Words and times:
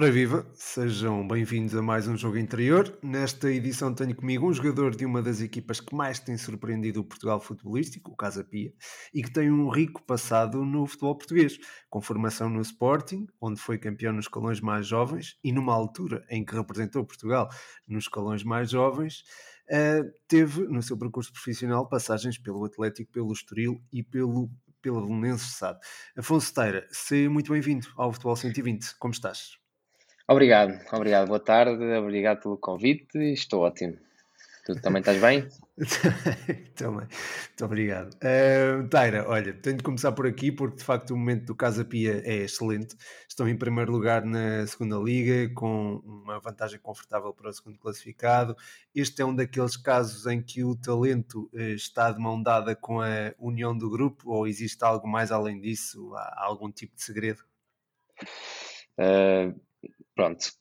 Ora 0.00 0.10
viva, 0.10 0.50
sejam 0.54 1.28
bem-vindos 1.28 1.74
a 1.74 1.82
mais 1.82 2.08
um 2.08 2.16
jogo 2.16 2.38
interior. 2.38 2.98
Nesta 3.02 3.50
edição 3.52 3.94
tenho 3.94 4.16
comigo 4.16 4.48
um 4.48 4.52
jogador 4.54 4.96
de 4.96 5.04
uma 5.04 5.20
das 5.20 5.42
equipas 5.42 5.78
que 5.78 5.94
mais 5.94 6.18
tem 6.18 6.38
surpreendido 6.38 7.00
o 7.00 7.04
Portugal 7.04 7.38
futebolístico, 7.38 8.10
o 8.10 8.16
Casa 8.16 8.42
Pia, 8.42 8.72
e 9.12 9.22
que 9.22 9.30
tem 9.30 9.50
um 9.50 9.68
rico 9.68 10.02
passado 10.02 10.64
no 10.64 10.86
futebol 10.86 11.18
português, 11.18 11.58
com 11.90 12.00
formação 12.00 12.48
no 12.48 12.62
Sporting, 12.62 13.26
onde 13.38 13.60
foi 13.60 13.76
campeão 13.76 14.14
nos 14.14 14.24
escalões 14.24 14.58
mais 14.58 14.86
jovens, 14.86 15.36
e 15.44 15.52
numa 15.52 15.74
altura 15.74 16.24
em 16.30 16.46
que 16.46 16.56
representou 16.56 17.04
Portugal 17.04 17.50
nos 17.86 18.04
escalões 18.04 18.42
mais 18.42 18.70
jovens, 18.70 19.22
uh, 19.68 20.10
teve 20.26 20.62
no 20.62 20.82
seu 20.82 20.96
percurso 20.96 21.30
profissional 21.30 21.86
passagens 21.86 22.38
pelo 22.38 22.64
Atlético, 22.64 23.12
pelo 23.12 23.34
Estoril 23.34 23.78
e 23.92 24.02
pelo 24.02 24.48
pela 24.80 25.02
Belenenses 25.02 25.58
SAD. 25.58 25.78
Afonso 26.16 26.54
Teira, 26.54 26.88
seja 26.90 27.28
muito 27.28 27.52
bem-vindo 27.52 27.86
ao 27.98 28.10
Futebol 28.14 28.34
120. 28.34 28.96
Como 28.98 29.12
estás? 29.12 29.60
Obrigado, 30.30 30.78
obrigado. 30.92 31.26
Boa 31.26 31.40
tarde, 31.40 31.82
obrigado 31.98 32.42
pelo 32.42 32.56
convite. 32.56 33.18
Estou 33.32 33.62
ótimo. 33.62 33.98
Tu 34.64 34.80
também 34.80 35.00
estás 35.00 35.20
bem? 35.20 35.48
também, 36.76 37.08
muito 37.08 37.64
obrigado. 37.64 38.14
Uh, 38.14 38.86
Taira, 38.88 39.28
olha, 39.28 39.52
tenho 39.54 39.78
de 39.78 39.82
começar 39.82 40.12
por 40.12 40.28
aqui 40.28 40.52
porque 40.52 40.76
de 40.76 40.84
facto 40.84 41.10
o 41.10 41.16
momento 41.16 41.46
do 41.46 41.54
Casa 41.56 41.84
Pia 41.84 42.22
é 42.24 42.44
excelente. 42.44 42.94
Estão 43.28 43.48
em 43.48 43.58
primeiro 43.58 43.90
lugar 43.90 44.24
na 44.24 44.64
segunda 44.68 44.98
liga 44.98 45.52
com 45.52 45.96
uma 46.04 46.38
vantagem 46.38 46.78
confortável 46.78 47.34
para 47.34 47.50
o 47.50 47.52
segundo 47.52 47.80
classificado. 47.80 48.56
Este 48.94 49.22
é 49.22 49.24
um 49.24 49.34
daqueles 49.34 49.76
casos 49.76 50.26
em 50.26 50.40
que 50.40 50.62
o 50.62 50.76
talento 50.76 51.50
uh, 51.52 51.58
está 51.74 52.12
de 52.12 52.20
mão 52.20 52.40
dada 52.40 52.76
com 52.76 53.00
a 53.00 53.34
união 53.36 53.76
do 53.76 53.90
grupo 53.90 54.30
ou 54.30 54.46
existe 54.46 54.84
algo 54.84 55.08
mais 55.08 55.32
além 55.32 55.60
disso? 55.60 56.14
Há 56.14 56.44
algum 56.44 56.70
tipo 56.70 56.94
de 56.94 57.02
segredo? 57.02 57.42
Uh, 58.96 59.58
pronto, 60.14 60.52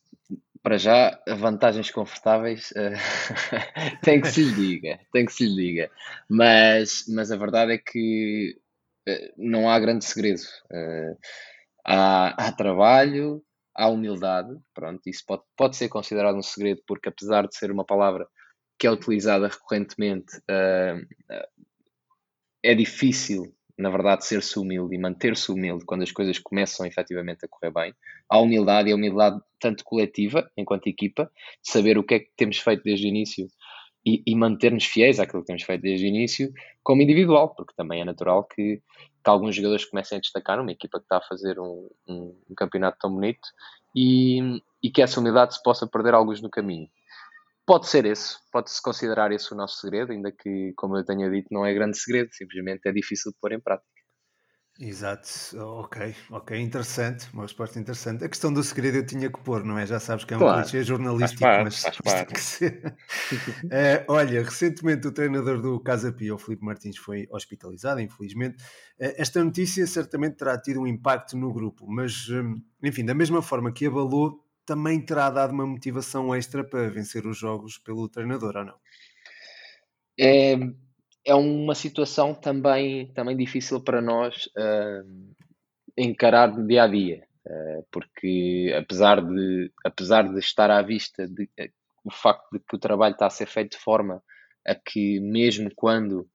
para 0.61 0.77
já, 0.77 1.19
vantagens 1.27 1.89
confortáveis 1.89 2.71
uh, 2.71 3.99
tem 4.03 4.19
que 4.19 4.27
se 4.27 4.43
lhe 4.43 4.53
diga, 4.53 4.99
tem 5.11 5.25
que 5.25 5.33
se 5.33 5.45
lhe 5.45 5.55
diga. 5.55 5.91
Mas, 6.29 7.05
mas 7.07 7.31
a 7.31 7.37
verdade 7.37 7.73
é 7.73 7.77
que 7.77 8.57
uh, 9.07 9.33
não 9.37 9.69
há 9.69 9.79
grande 9.79 10.05
segredo. 10.05 10.41
Uh, 10.71 11.17
há, 11.85 12.47
há, 12.47 12.51
trabalho, 12.51 13.43
há 13.75 13.87
humildade, 13.87 14.55
pronto, 14.73 15.01
isso 15.07 15.23
pode, 15.25 15.43
pode 15.55 15.77
ser 15.77 15.87
considerado 15.87 16.35
um 16.35 16.43
segredo, 16.43 16.81
porque 16.85 17.09
apesar 17.09 17.47
de 17.47 17.55
ser 17.55 17.71
uma 17.71 17.85
palavra 17.85 18.27
que 18.77 18.87
é 18.87 18.91
utilizada 18.91 19.47
recorrentemente, 19.49 20.39
é 22.63 22.73
difícil 22.73 23.53
na 23.79 23.89
verdade, 23.89 24.25
ser-se 24.25 24.59
humilde 24.59 24.93
e 24.93 24.99
manter-se 24.99 25.49
humilde 25.51 25.85
quando 25.85 26.03
as 26.03 26.11
coisas 26.11 26.37
começam 26.37 26.85
efetivamente 26.85 27.45
a 27.45 27.47
correr 27.47 27.71
bem. 27.71 27.93
Há 28.29 28.37
humildade 28.37 28.89
e 28.89 28.91
a 28.91 28.95
humildade 28.95 29.39
tanto 29.57 29.85
coletiva, 29.85 30.51
enquanto 30.57 30.87
equipa, 30.87 31.31
de 31.63 31.71
saber 31.71 31.97
o 31.97 32.03
que 32.03 32.15
é 32.15 32.19
que 32.19 32.29
temos 32.35 32.57
feito 32.57 32.83
desde 32.83 33.07
o 33.07 33.09
início 33.09 33.47
e, 34.05 34.21
e 34.27 34.35
manter-nos 34.35 34.83
fiéis 34.83 35.17
àquilo 35.17 35.43
que 35.43 35.47
temos 35.47 35.63
feito 35.63 35.81
desde 35.81 36.05
o 36.05 36.09
início, 36.09 36.51
como 36.83 37.01
individual, 37.01 37.55
porque 37.55 37.73
também 37.73 38.01
é 38.01 38.05
natural 38.05 38.43
que, 38.43 38.81
que 39.23 39.29
alguns 39.29 39.55
jogadores 39.55 39.85
comecem 39.85 40.17
a 40.17 40.21
destacar 40.21 40.57
numa 40.57 40.73
equipa 40.73 40.99
que 40.99 41.05
está 41.05 41.17
a 41.17 41.27
fazer 41.27 41.57
um, 41.57 41.89
um, 42.05 42.35
um 42.49 42.55
campeonato 42.55 42.97
tão 42.99 43.13
bonito 43.13 43.47
e, 43.95 44.61
e 44.83 44.91
que 44.91 45.01
essa 45.01 45.21
humildade 45.21 45.55
se 45.55 45.63
possa 45.63 45.87
perder 45.87 46.13
alguns 46.13 46.41
no 46.41 46.49
caminho. 46.49 46.89
Pode 47.69 47.87
ser 47.87 48.03
esse, 48.05 48.35
pode-se 48.51 48.81
considerar 48.81 49.31
esse 49.31 49.53
o 49.53 49.55
nosso 49.55 49.79
segredo, 49.81 50.11
ainda 50.11 50.31
que, 50.31 50.73
como 50.75 50.97
eu 50.97 51.05
tenho 51.05 51.29
dito, 51.29 51.49
não 51.51 51.63
é 51.63 51.71
grande 51.71 51.99
segredo, 51.99 52.33
simplesmente 52.33 52.81
é 52.89 52.91
difícil 52.91 53.31
de 53.31 53.37
pôr 53.39 53.51
em 53.51 53.59
prática. 53.59 53.87
Exato, 54.79 55.29
ok, 55.55 56.15
ok, 56.31 56.59
interessante, 56.59 57.31
uma 57.31 57.43
resposta 57.43 57.77
interessante. 57.77 58.25
A 58.25 58.27
questão 58.27 58.51
do 58.51 58.63
segredo 58.63 58.97
eu 58.97 59.05
tinha 59.05 59.29
que 59.29 59.39
pôr, 59.41 59.63
não 59.63 59.77
é? 59.77 59.85
Já 59.85 59.99
sabes 59.99 60.25
que 60.25 60.33
é 60.33 60.37
um 60.37 60.39
claro, 60.39 60.63
clichê 60.63 60.83
jornalístico, 60.83 61.41
parte, 61.41 61.63
mas 61.63 61.83
tem 62.25 62.25
que 62.25 62.39
ser. 62.39 62.95
uh, 63.65 64.05
olha, 64.07 64.41
recentemente 64.41 65.05
o 65.05 65.11
treinador 65.11 65.61
do 65.61 65.79
Casa 65.79 66.11
Pia, 66.11 66.33
o 66.33 66.39
Filipe 66.39 66.65
Martins, 66.65 66.97
foi 66.97 67.27
hospitalizado, 67.29 68.01
infelizmente. 68.01 68.63
Uh, 68.99 69.13
esta 69.15 69.43
notícia 69.43 69.85
certamente 69.85 70.37
terá 70.37 70.59
tido 70.59 70.81
um 70.81 70.87
impacto 70.87 71.37
no 71.37 71.53
grupo, 71.53 71.85
mas, 71.87 72.29
um, 72.29 72.59
enfim, 72.81 73.05
da 73.05 73.13
mesma 73.13 73.43
forma 73.43 73.71
que 73.71 73.85
abalou, 73.85 74.43
também 74.69 75.01
terá 75.01 75.31
dado 75.31 75.51
uma 75.51 75.65
motivação 75.65 76.35
extra 76.35 76.63
para 76.63 76.91
vencer 76.91 77.25
os 77.25 77.35
jogos 77.35 77.79
pelo 77.79 78.07
treinador, 78.07 78.55
ou 78.55 78.65
não? 78.65 78.75
É, 80.19 80.53
é 81.25 81.33
uma 81.33 81.73
situação 81.73 82.35
também, 82.35 83.11
também 83.13 83.35
difícil 83.35 83.81
para 83.81 83.99
nós 83.99 84.45
uh, 84.45 85.33
encarar 85.97 86.55
no 86.55 86.67
dia 86.67 86.83
a 86.83 86.87
dia, 86.87 87.23
uh, 87.47 87.83
porque 87.91 88.71
apesar 88.77 89.25
de, 89.25 89.71
apesar 89.83 90.31
de 90.31 90.37
estar 90.37 90.69
à 90.69 90.83
vista 90.83 91.27
de, 91.27 91.45
uh, 91.45 91.73
o 92.03 92.11
facto 92.11 92.47
de 92.51 92.59
que 92.59 92.75
o 92.75 92.79
trabalho 92.79 93.13
está 93.13 93.25
a 93.25 93.31
ser 93.31 93.47
feito 93.47 93.71
de 93.71 93.83
forma 93.83 94.21
a 94.67 94.75
que, 94.75 95.19
mesmo 95.19 95.71
quando 95.75 96.29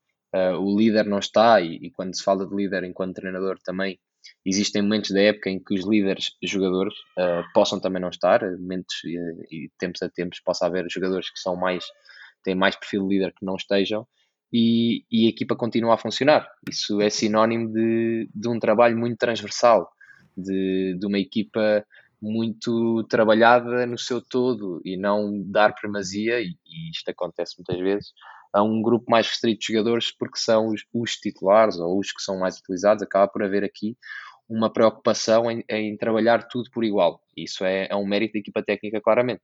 o 0.59 0.77
líder 0.77 1.07
não 1.07 1.21
está, 1.21 1.61
e, 1.61 1.77
e, 1.77 1.93
quando 1.93 2.17
se 2.17 2.25
fala 2.25 2.45
de 2.45 2.53
líder 2.53 2.83
enquanto 2.83 3.15
treinador 3.15 3.57
também 3.63 4.01
existem 4.45 4.83
momentos 4.83 5.11
da 5.11 5.21
época 5.21 5.51
em 5.51 5.63
que 5.63 5.75
os 5.75 5.87
líderes 5.87 6.33
jogadores 6.43 6.95
uh, 7.19 7.45
possam 7.53 7.81
também 7.81 8.01
não 8.01 8.11
estar, 8.11 8.43
momentos 8.59 8.95
e, 9.05 9.17
e 9.51 9.71
tempos 9.79 10.03
a 10.03 10.09
tempos 10.09 10.41
possa 10.41 10.67
haver 10.67 10.87
jogadores 10.91 11.31
que 11.31 11.39
são 11.39 11.57
mais 11.57 11.85
têm 12.43 12.55
mais 12.55 12.77
perfil 12.77 13.09
de 13.09 13.15
líder 13.15 13.33
que 13.33 13.45
não 13.45 13.57
estejam 13.57 14.07
e, 14.53 15.05
e 15.11 15.27
a 15.27 15.31
equipa 15.31 15.57
continua 15.57 15.95
a 15.95 15.99
funcionar. 15.99 16.49
Isso 16.71 17.01
é 17.01 17.11
sinónimo 17.11 17.73
de, 17.73 18.29
de 18.33 18.49
um 18.49 18.59
trabalho 18.59 18.97
muito 18.97 19.17
transversal, 19.17 19.91
de, 20.37 20.97
de 20.99 21.07
uma 21.07 21.19
equipa 21.19 21.85
muito 22.23 23.03
trabalhada 23.05 23.85
no 23.85 23.99
seu 23.99 24.21
todo 24.21 24.81
e 24.85 24.97
não 24.97 25.43
dar 25.45 25.75
primazia, 25.75 26.41
e, 26.41 26.57
e, 26.67 26.91
isto 26.91 27.09
acontece 27.11 27.55
muitas 27.59 27.79
vezes, 27.83 28.13
a 28.55 28.63
um 28.63 28.81
grupo 28.81 29.11
mais 29.11 29.27
restrito 29.27 29.61
de 29.61 29.73
jogadores 29.73 30.17
porque 30.17 30.39
são 30.39 30.69
os, 30.69 30.83
os 30.95 31.17
titulares 31.17 31.77
ou 31.77 31.99
os 31.99 32.13
que 32.13 32.23
são 32.23 32.39
mais 32.39 32.57
utilizados. 32.59 33.03
Acaba 33.03 33.27
por 33.27 33.43
haver 33.43 33.65
aqui 33.65 33.97
uma 34.49 34.73
preocupação 34.73 35.51
em, 35.51 35.65
em 35.69 35.97
trabalhar 35.97 36.47
tudo 36.47 36.71
por 36.71 36.85
igual. 36.85 37.21
Isso 37.37 37.65
é, 37.65 37.89
é, 37.91 37.97
um 37.97 38.07
mérito 38.07 38.35
da 38.35 38.39
equipa 38.39 38.63
técnica, 38.63 39.01
claramente. 39.01 39.43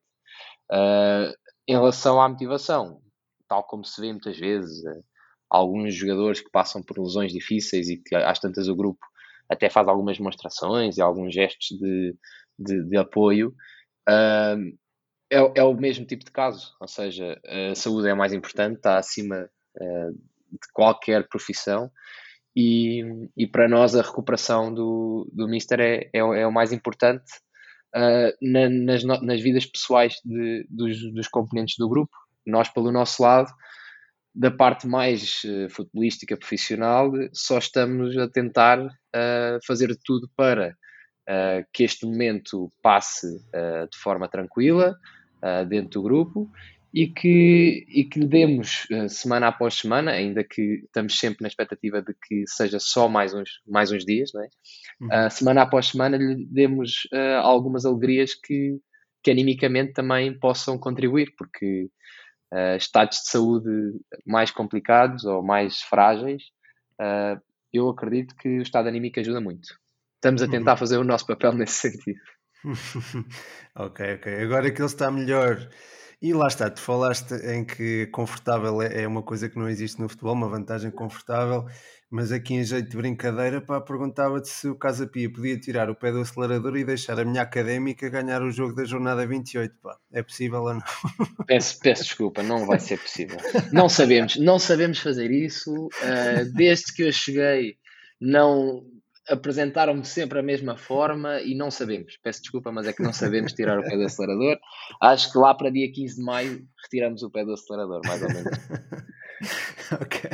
Uh, 0.70 1.34
em 1.66 1.72
relação 1.72 2.22
à 2.22 2.28
motivação, 2.28 3.00
tal 3.48 3.64
como 3.64 3.84
se 3.84 4.00
vê 4.00 4.12
muitas 4.12 4.38
vezes, 4.38 4.84
uh, 4.84 5.02
alguns 5.48 5.92
jogadores 5.92 6.40
que 6.40 6.50
passam 6.50 6.80
por 6.80 6.96
lesões 6.98 7.32
difíceis 7.32 7.88
e 7.88 7.96
que 7.96 8.14
às 8.14 8.38
tantas 8.38 8.68
o 8.68 8.76
grupo 8.76 9.04
até 9.48 9.68
faz 9.68 9.88
algumas 9.88 10.18
demonstrações 10.18 10.96
e 10.96 11.02
alguns 11.02 11.34
gestos 11.34 11.76
de, 11.76 12.14
de, 12.56 12.84
de 12.84 12.96
apoio. 12.96 13.52
Uh, 14.08 14.78
é, 15.30 15.60
é, 15.60 15.62
o 15.62 15.74
mesmo 15.74 16.04
tipo 16.04 16.24
de 16.24 16.30
caso, 16.30 16.74
ou 16.80 16.88
seja, 16.88 17.40
a 17.70 17.74
saúde 17.74 18.08
é 18.08 18.14
mais 18.14 18.32
importante, 18.32 18.76
está 18.76 18.98
acima 18.98 19.48
uh, 19.76 20.12
de 20.12 20.72
qualquer 20.72 21.28
profissão 21.28 21.90
e, 22.54 23.02
e 23.36 23.46
para 23.46 23.68
nós 23.68 23.94
a 23.94 24.02
recuperação 24.02 24.72
do, 24.74 25.30
do 25.32 25.48
Mister 25.48 25.80
é, 25.80 26.10
é, 26.12 26.18
é 26.18 26.46
o 26.46 26.52
mais 26.52 26.72
importante 26.72 27.30
uh, 27.94 28.32
na, 28.42 28.68
nas, 28.68 29.04
nas 29.04 29.40
vidas 29.40 29.66
pessoais 29.66 30.16
de, 30.24 30.66
dos, 30.68 31.12
dos 31.12 31.28
componentes 31.28 31.76
do 31.78 31.88
grupo. 31.88 32.12
Nós, 32.44 32.68
pelo 32.68 32.90
nosso 32.90 33.22
lado, 33.22 33.52
da 34.34 34.50
parte 34.50 34.86
mais 34.86 35.42
uh, 35.44 35.70
futebolística 35.70 36.36
profissional, 36.36 37.12
só 37.32 37.58
estamos 37.58 38.16
a 38.18 38.28
tentar 38.28 38.80
uh, 38.84 39.58
fazer 39.66 39.96
tudo 40.04 40.28
para 40.36 40.76
que 41.72 41.84
este 41.84 42.04
momento 42.06 42.68
passe 42.82 43.28
de 43.28 43.98
forma 44.02 44.28
tranquila 44.28 44.96
dentro 45.68 45.90
do 45.90 46.02
grupo 46.02 46.50
e 46.92 47.06
que, 47.06 47.86
e 47.88 48.04
que 48.04 48.18
lhe 48.18 48.26
demos 48.26 48.86
uh, 48.90 49.08
semana 49.08 49.48
após 49.48 49.74
semana, 49.74 50.10
ainda 50.10 50.42
que 50.42 50.82
estamos 50.84 51.18
sempre 51.18 51.42
na 51.42 51.48
expectativa 51.48 52.02
de 52.02 52.12
que 52.14 52.44
seja 52.46 52.78
só 52.80 53.08
mais 53.08 53.32
uns, 53.32 53.60
mais 53.66 53.92
uns 53.92 54.04
dias, 54.04 54.30
não 54.34 54.42
é? 54.42 54.48
Uhum. 55.00 55.26
Uh, 55.26 55.30
semana 55.30 55.62
após 55.62 55.86
semana 55.86 56.16
lhe 56.16 56.44
demos 56.46 57.04
uh, 57.12 57.40
algumas 57.42 57.84
alegrias 57.84 58.34
que, 58.34 58.80
que 59.22 59.30
animicamente 59.30 59.92
também 59.92 60.36
possam 60.38 60.78
contribuir, 60.78 61.32
porque 61.36 61.88
estados 62.76 63.18
de 63.18 63.30
saúde 63.30 63.70
mais 64.26 64.50
complicados 64.50 65.24
ou 65.24 65.40
mais 65.40 65.82
frágeis, 65.82 66.42
eu 67.72 67.88
acredito 67.88 68.34
que 68.34 68.58
o 68.58 68.62
estado 68.62 68.88
anímico 68.88 69.20
ajuda 69.20 69.40
muito. 69.40 69.68
Estamos 70.16 70.42
a 70.42 70.46
uhum. 70.46 70.50
tentar 70.50 70.72
uhum. 70.72 70.76
fazer 70.76 70.96
o 70.96 71.04
nosso 71.04 71.24
papel 71.24 71.52
nesse 71.54 71.92
sentido. 71.92 72.18
ok, 73.74 74.14
ok. 74.14 74.42
Agora 74.42 74.70
que 74.70 74.80
ele 74.80 74.86
está 74.86 75.10
melhor 75.10 75.68
e 76.22 76.34
lá 76.34 76.48
está, 76.48 76.68
tu 76.68 76.80
falaste 76.82 77.32
em 77.46 77.64
que 77.64 78.06
confortável 78.08 78.82
é, 78.82 79.04
é 79.04 79.08
uma 79.08 79.22
coisa 79.22 79.48
que 79.48 79.58
não 79.58 79.66
existe 79.68 79.98
no 79.98 80.08
futebol, 80.08 80.34
uma 80.34 80.50
vantagem 80.50 80.90
confortável, 80.90 81.64
mas 82.10 82.30
aqui 82.30 82.52
em 82.52 82.62
jeito 82.62 82.90
de 82.90 82.96
brincadeira, 82.98 83.58
pá, 83.58 83.80
perguntava-te 83.80 84.48
se 84.48 84.68
o 84.68 84.74
Casa 84.74 85.06
Pia 85.06 85.32
podia 85.32 85.58
tirar 85.58 85.88
o 85.88 85.94
pé 85.94 86.12
do 86.12 86.20
acelerador 86.20 86.76
e 86.76 86.84
deixar 86.84 87.18
a 87.18 87.24
minha 87.24 87.40
académica 87.40 88.10
ganhar 88.10 88.42
o 88.42 88.50
jogo 88.50 88.74
da 88.74 88.84
jornada 88.84 89.26
28, 89.26 89.74
pá. 89.80 89.96
É 90.12 90.22
possível 90.22 90.60
ou 90.60 90.74
não? 90.74 90.82
Peço, 91.46 91.80
peço 91.80 92.02
desculpa, 92.04 92.42
não 92.42 92.66
vai 92.66 92.78
ser 92.78 92.98
possível. 92.98 93.38
Não 93.72 93.88
sabemos, 93.88 94.36
não 94.36 94.58
sabemos 94.58 94.98
fazer 94.98 95.30
isso. 95.30 95.72
Uh, 95.86 96.52
desde 96.52 96.92
que 96.92 97.04
eu 97.04 97.12
cheguei, 97.12 97.76
não 98.20 98.84
apresentaram-me 99.30 100.04
sempre 100.04 100.38
a 100.38 100.42
mesma 100.42 100.76
forma 100.76 101.40
e 101.40 101.54
não 101.54 101.70
sabemos. 101.70 102.18
Peço 102.22 102.42
desculpa, 102.42 102.72
mas 102.72 102.86
é 102.86 102.92
que 102.92 103.02
não 103.02 103.12
sabemos 103.12 103.52
tirar 103.52 103.78
o 103.78 103.82
pé 103.82 103.96
do 103.96 104.04
acelerador. 104.04 104.58
Acho 105.00 105.32
que 105.32 105.38
lá 105.38 105.54
para 105.54 105.70
dia 105.70 105.90
15 105.90 106.16
de 106.16 106.22
maio 106.22 106.62
retiramos 106.82 107.22
o 107.22 107.30
pé 107.30 107.44
do 107.44 107.52
acelerador, 107.52 108.00
mais 108.04 108.22
ou 108.22 108.28
menos. 108.28 108.58
ok. 110.00 110.30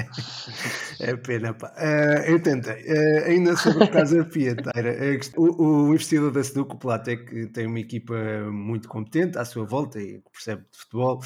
É 1.00 1.16
pena, 1.16 1.54
pá. 1.54 1.72
Uh, 1.76 2.30
eu 2.30 2.42
tentei. 2.42 2.82
Uh, 2.84 3.24
ainda 3.26 3.56
sobre 3.56 3.84
o 3.84 3.90
caso 3.90 4.16
da 4.16 4.24
Piateira, 4.24 4.90
é 4.90 5.18
o, 5.36 5.88
o, 5.88 5.94
investidor 5.94 6.32
da 6.32 6.42
Seduc, 6.42 6.74
o 6.74 6.78
Platec, 6.78 7.46
tem 7.48 7.66
uma 7.66 7.80
equipa 7.80 8.14
muito 8.50 8.88
competente 8.88 9.38
à 9.38 9.44
sua 9.44 9.64
volta 9.64 10.00
e 10.00 10.20
que 10.20 10.30
percebe 10.32 10.62
de 10.72 10.78
futebol. 10.78 11.20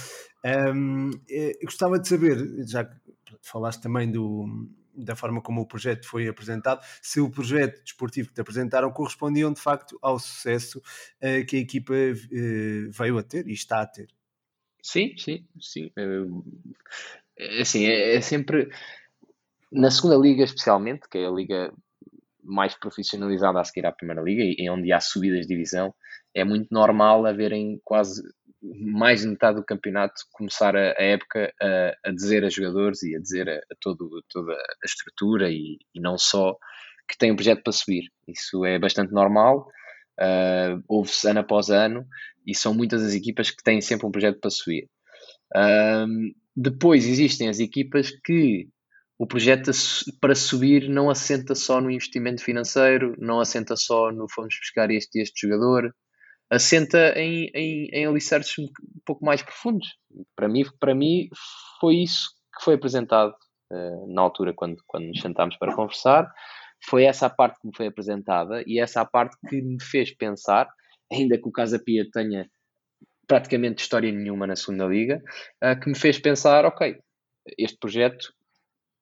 Um, 0.45 1.11
ehm, 1.31 1.53
gostava 1.65 1.99
de 1.99 2.09
saber, 2.09 2.39
já 2.67 2.85
que 2.85 2.97
falaste 3.43 3.83
também 3.83 4.11
do, 4.11 4.47
da 4.95 5.17
forma 5.17 5.41
como 5.41 5.61
o 5.61 5.67
projeto 5.67 6.07
foi 6.07 6.29
apresentado, 6.29 6.85
se 7.01 7.21
o 7.21 7.31
projeto 7.31 7.83
desportivo 7.83 8.29
que 8.29 8.35
te 8.35 8.41
apresentaram 8.41 8.93
correspondiam 8.93 9.53
de 9.53 9.61
facto 9.61 9.99
ao 10.03 10.19
sucesso 10.19 10.79
uh, 10.79 11.45
que 11.47 11.57
a 11.57 11.61
equipa 11.61 11.93
uh, 11.93 12.91
veio 12.91 13.19
a 13.19 13.23
ter 13.23 13.47
e 13.47 13.53
está 13.53 13.83
a 13.83 13.87
ter. 13.87 14.09
Sim, 14.83 15.15
sim, 15.17 15.47
sim. 15.61 15.91
É, 17.39 17.61
assim, 17.61 17.85
é, 17.85 18.17
é 18.17 18.21
sempre 18.21 18.71
na 19.71 19.91
segunda 19.91 20.17
liga 20.17 20.43
especialmente, 20.43 21.09
que 21.09 21.19
é 21.19 21.27
a 21.27 21.31
liga 21.31 21.73
mais 22.43 22.75
profissionalizada 22.75 23.61
a 23.61 23.65
seguir 23.65 23.87
à 23.87 23.93
primeira 23.93 24.23
liga 24.23 24.43
e 24.43 24.69
onde 24.71 24.93
há 24.93 25.01
subidas 25.01 25.47
de 25.47 25.55
divisão, 25.55 25.95
é 26.35 26.45
muito 26.45 26.69
normal 26.71 27.27
haverem 27.27 27.81
quase 27.85 28.23
mais 28.63 29.23
de 29.23 29.29
metade 29.29 29.57
do 29.57 29.65
campeonato 29.65 30.15
começar 30.33 30.77
a, 30.77 30.91
a 30.91 31.03
época 31.03 31.53
a, 31.61 32.09
a, 32.09 32.13
dizer 32.13 32.45
a 32.45 32.51
jogadores 32.51 33.03
e 33.03 33.17
a 33.17 33.21
dizer 33.21 33.49
a, 33.49 33.57
a 33.57 33.77
todo, 33.81 34.23
toda 34.29 34.53
a 34.53 34.85
estrutura 34.85 35.51
e, 35.51 35.79
e, 35.95 36.01
não 36.01 36.19
só 36.19 36.57
que 37.09 37.17
tem 37.19 37.33
um 37.33 37.37
projeto 37.37 37.63
para 37.63 37.73
subir. 37.73 38.05
Isso 38.29 38.65
é 38.65 38.79
bastante 38.79 39.13
normal, 39.13 39.67
uh, 40.21 40.83
houve-se 40.87 41.29
ano 41.29 41.41
após 41.41 41.71
ano 41.71 42.07
e 42.47 42.55
são 42.55 42.75
muitas 42.75 43.03
as 43.03 43.15
equipas 43.15 43.51
que 43.51 43.63
têm 43.63 43.81
sempre 43.81 44.07
um 44.07 44.13
projeto 44.13 44.39
para 44.41 44.51
subir. 44.51 44.89
Uh, 45.57 46.35
depois 46.55 47.07
existem 47.07 47.49
as 47.49 47.59
equipas 47.59 48.11
que 48.25 48.69
o 49.19 49.27
projeto 49.27 49.71
para 50.21 50.35
subir 50.35 50.89
não 50.89 51.11
assenta 51.11 51.55
só 51.55 51.81
no 51.81 51.91
investimento 51.91 52.43
financeiro, 52.43 53.15
não 53.19 53.41
assenta 53.41 53.77
só 53.77 54.11
no 54.11 54.27
fomos 54.31 54.55
buscar 54.59 54.91
este 54.91 55.19
e 55.19 55.23
este 55.23 55.47
jogador, 55.47 55.95
assenta 56.51 57.13
em, 57.17 57.49
em, 57.55 57.89
em 57.93 58.07
alicerces 58.07 58.59
um 58.59 58.69
pouco 59.05 59.25
mais 59.25 59.41
profundos. 59.43 59.97
Para 60.35 60.49
mim, 60.49 60.65
para 60.81 60.95
mim 60.95 61.29
foi 61.81 61.97
isso 61.97 62.31
que 62.57 62.65
foi 62.65 62.75
apresentado 62.75 63.33
uh, 63.73 64.13
na 64.13 64.21
altura 64.21 64.53
quando, 64.53 64.83
quando 64.87 65.07
nos 65.07 65.21
sentámos 65.21 65.57
para 65.57 65.75
conversar. 65.75 66.31
Foi 66.85 67.05
essa 67.05 67.27
a 67.27 67.31
parte 67.31 67.61
que 67.61 67.69
me 67.69 67.77
foi 67.77 67.87
apresentada 67.87 68.65
e 68.67 68.81
essa 68.81 69.01
a 69.03 69.05
parte 69.05 69.37
que 69.49 69.63
me 69.63 69.81
fez 69.81 70.15
pensar, 70.17 70.69
ainda 71.13 71.39
que 71.39 71.49
o 71.49 71.53
Casa 71.53 71.79
Pia 71.79 72.05
tenha 72.13 72.51
praticamente 73.29 73.83
história 73.83 74.11
nenhuma 74.11 74.47
na 74.47 74.57
segunda 74.57 74.87
liga, 74.87 75.23
uh, 75.63 75.79
que 75.79 75.89
me 75.89 75.97
fez 75.97 76.19
pensar, 76.19 76.65
ok, 76.65 76.99
este 77.57 77.79
projeto 77.79 78.33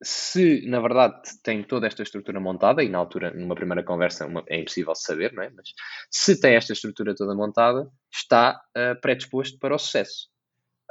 se 0.02 0.66
na 0.68 0.80
verdade 0.80 1.22
tem 1.42 1.62
toda 1.62 1.86
esta 1.86 2.02
estrutura 2.02 2.40
montada, 2.40 2.82
e 2.82 2.88
na 2.88 2.98
altura, 2.98 3.32
numa 3.32 3.54
primeira 3.54 3.82
conversa, 3.82 4.26
uma, 4.26 4.44
é 4.48 4.60
impossível 4.60 4.94
saber, 4.94 5.32
não 5.32 5.42
é? 5.42 5.50
Mas 5.50 5.68
se 6.10 6.40
tem 6.40 6.54
esta 6.54 6.72
estrutura 6.72 7.14
toda 7.14 7.34
montada, 7.34 7.90
está 8.12 8.60
uh, 8.76 9.00
predisposto 9.00 9.58
para 9.58 9.74
o 9.74 9.78
sucesso. 9.78 10.28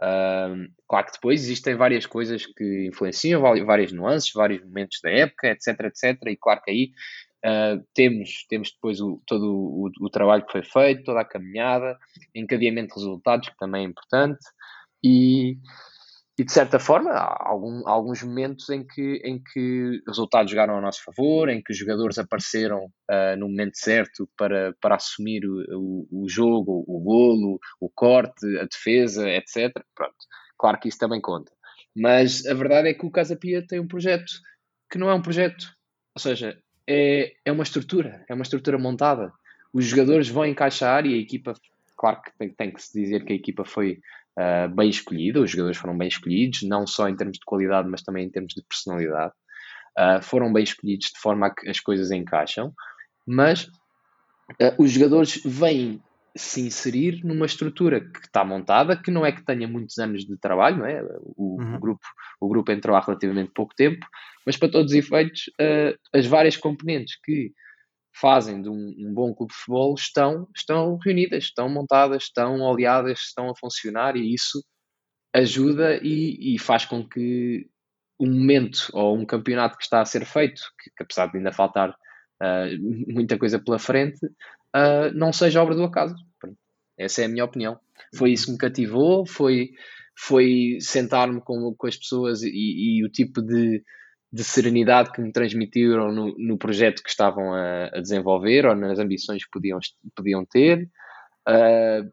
Uh, 0.01 0.71
claro 0.88 1.07
que 1.07 1.13
depois 1.13 1.42
existem 1.42 1.75
várias 1.75 2.06
coisas 2.06 2.45
que 2.45 2.88
influenciam, 2.88 3.42
várias 3.42 3.92
nuances, 3.92 4.31
vários 4.33 4.63
momentos 4.63 5.00
da 5.01 5.09
época, 5.09 5.48
etc, 5.48 5.68
etc, 5.86 6.21
e 6.27 6.38
claro 6.38 6.62
que 6.62 6.71
aí 6.71 6.92
uh, 7.45 7.83
temos, 7.95 8.45
temos 8.48 8.71
depois 8.71 9.00
o, 9.01 9.21
todo 9.25 9.45
o, 9.45 9.89
o, 10.01 10.09
trabalho 10.09 10.45
que 10.45 10.51
foi 10.51 10.63
feito, 10.63 11.04
toda 11.04 11.21
a 11.21 11.25
caminhada, 11.25 11.98
encadeamento 12.36 12.94
de 12.94 13.00
resultados, 13.00 13.50
que 13.50 13.57
também 13.57 13.86
é 13.86 13.89
importante, 13.89 14.45
e 15.04 15.57
e 16.38 16.44
de 16.44 16.51
certa 16.51 16.78
forma 16.80 17.10
há, 17.12 17.50
algum, 17.50 17.88
alguns 17.88 18.22
momentos 18.22 18.69
em 18.69 18.86
que, 18.86 19.22
em 19.24 19.42
que 19.42 20.01
resultados 20.07 20.51
jogaram 20.51 20.78
a 20.78 20.81
nosso 20.81 21.04
favor, 21.04 21.50
em 21.50 21.62
que 21.62 21.72
os 21.72 21.78
jogadores 21.78 22.19
apareceram 22.19 22.86
uh, 22.86 23.36
no 23.38 23.48
momento 23.48 23.78
certo 23.78 24.30
para, 24.38 24.75
para 24.80 24.95
assumir 24.95 25.44
o, 25.45 26.06
o, 26.12 26.24
o, 26.24 26.30
jogo, 26.30 26.86
o 26.88 27.00
golo, 27.00 27.60
o 27.81 27.89
corte, 27.89 28.45
a 28.60 28.66
defesa, 28.66 29.28
etc. 29.30 29.74
Pronto, 29.95 30.16
claro 30.57 30.80
que 30.80 30.88
isso 30.88 31.00
também 31.00 31.19
conta. 31.19 31.51
Mas 31.95 32.45
a 32.45 32.54
verdade 32.54 32.90
é 32.90 32.94
que 32.94 33.06
o 33.06 33.12
Casa 33.12 33.36
Pia 33.36 33.66
tem 33.66 33.80
um 33.80 33.88
projeto 33.88 34.31
que 34.92 35.00
não 35.00 35.10
é 35.10 35.16
um 35.16 35.22
projeto, 35.22 35.66
ou 36.16 36.22
seja, 36.22 36.62
é, 36.88 37.33
é 37.44 37.51
uma 37.51 37.63
estrutura, 37.63 38.24
é 38.30 38.33
uma 38.36 38.44
estrutura 38.44 38.78
montada. 38.78 39.33
Os 39.74 39.86
jogadores 39.86 40.30
vão 40.30 40.45
encaixar 40.45 41.06
e 41.07 41.16
a 41.16 41.18
equipa, 41.18 41.56
claro 41.98 42.22
que 42.22 42.31
tem, 42.38 42.50
tem 42.50 42.72
que 42.72 42.81
se 42.81 43.01
dizer 43.01 43.25
que 43.25 43.33
a 43.33 43.36
equipa 43.36 43.66
foi 43.66 44.00
uh, 44.38 44.74
bem 44.74 44.89
escolhida, 44.89 45.42
os 45.42 45.51
jogadores 45.51 45.78
foram 45.78 45.98
bem 45.98 46.07
escolhidos, 46.07 46.62
não 46.63 46.86
só 46.86 47.10
em 47.10 47.16
termos 47.16 47.38
de 47.38 47.45
qualidade, 47.45 47.89
mas 47.89 48.04
também 48.04 48.25
em 48.25 48.30
termos 48.30 48.54
de 48.54 48.63
personalidade. 48.63 49.34
Uh, 49.98 50.22
foram 50.22 50.54
bem 50.54 50.63
escolhidos 50.63 51.07
de 51.07 51.19
forma 51.19 51.48
a 51.48 51.50
que 51.54 51.68
as 51.68 51.80
coisas 51.80 52.12
encaixam, 52.12 52.72
mas 53.25 53.66
uh, 53.66 54.75
os 54.78 54.92
jogadores 54.92 55.42
vêm 55.44 56.01
se 56.36 56.62
inserir 56.62 57.24
numa 57.24 57.48
estrutura 57.48 58.00
que 58.00 58.19
está 58.19 58.45
montada, 58.45 58.95
que 58.95 59.10
não 59.10 59.25
é 59.25 59.31
que 59.31 59.44
tenha 59.44 59.68
muitos 59.68 59.98
anos 59.98 60.24
de 60.24 60.38
trabalho, 60.38 60.78
não 60.78 60.86
é? 60.86 61.01
O, 61.36 61.60
uhum. 61.60 61.75
o 61.75 61.80
grupo, 61.80 62.07
o 62.40 62.48
grupo 62.48 62.72
entrou 62.72 62.95
há 62.95 63.00
relativamente 63.00 63.51
pouco 63.56 63.74
tempo, 63.75 64.06
mas 64.45 64.56
para 64.56 64.69
todos 64.69 64.92
os 64.92 64.98
efeitos, 64.98 65.48
uh, 65.60 65.98
as 66.13 66.28
várias 66.28 66.56
componentes 66.56 67.19
que 67.24 67.51
fazem 68.19 68.62
de 68.62 68.69
um, 68.69 68.96
um, 68.98 69.14
bom 69.14 69.34
clube 69.34 69.52
de 69.52 69.60
futebol 69.60 69.96
estão, 69.96 70.48
estão 70.56 70.98
reunidas, 70.98 71.46
estão 71.46 71.69
montadas, 71.69 72.24
estão 72.24 72.60
oleadas, 72.62 73.19
estão 73.19 73.50
a 73.50 73.56
funcionar 73.56 74.16
e 74.16 74.34
isso 74.34 74.64
ajuda 75.34 76.00
e, 76.02 76.56
e, 76.56 76.60
faz 76.60 76.86
com 76.86 77.08
que 77.08 77.69
um 78.19 78.28
momento 78.28 78.90
ou 78.94 79.16
um 79.16 79.25
campeonato 79.25 79.78
que 79.78 79.84
está 79.84 80.02
a 80.02 80.06
ser 80.06 80.25
feito, 80.25 80.62
que, 80.81 80.90
que 80.90 81.04
apesar 81.04 81.28
de 81.28 81.38
ainda 81.38 81.52
faltar 81.52 81.92
uh, 81.92 82.78
muita 83.14 83.38
coisa 83.38 83.60
pela 83.60 83.78
frente, 83.78 84.25
uh, 84.25 85.14
não 85.14 85.31
seja 85.31 85.62
obra 85.62 85.75
do 85.75 85.84
acaso. 85.84 86.16
Essa 86.98 87.22
é 87.22 87.25
a 87.25 87.30
minha 87.30 87.46
opinião. 87.46 87.80
Foi 88.16 88.31
isso 88.31 88.48
que 88.48 88.52
me 88.54 88.58
cativou, 88.58 89.28
foi, 89.28 89.69
foi 90.18 90.78
sentar-me 90.80 91.42
com, 91.42 91.75
com 91.75 91.88
as 91.88 91.96
pessoas 91.96 92.42
e, 92.42 92.50
e 92.50 93.06
o 93.06 93.10
tipo 93.10 93.42
de, 93.42 93.84
de 94.31 94.44
serenidade 94.44 95.12
que 95.12 95.21
me 95.21 95.31
transmitiram 95.31 96.12
no, 96.12 96.35
no 96.38 96.57
projeto 96.57 97.01
que 97.01 97.09
estavam 97.09 97.53
a, 97.53 97.85
a, 97.85 98.01
desenvolver 98.01 98.65
ou 98.65 98.75
nas 98.75 99.00
ambições 99.00 99.44
que 99.44 99.51
podiam, 99.51 99.79
podiam 100.15 100.45
ter. 100.45 100.89
Uh, 101.47 102.12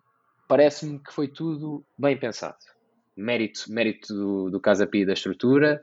Parece-me 0.48 0.98
que 0.98 1.12
foi 1.12 1.28
tudo 1.28 1.84
bem 1.98 2.18
pensado. 2.18 2.56
Mérito, 3.16 3.64
mérito 3.68 4.12
do, 4.14 4.50
do 4.50 4.60
Casa 4.60 4.86
Pia 4.86 5.06
da 5.06 5.12
estrutura. 5.12 5.82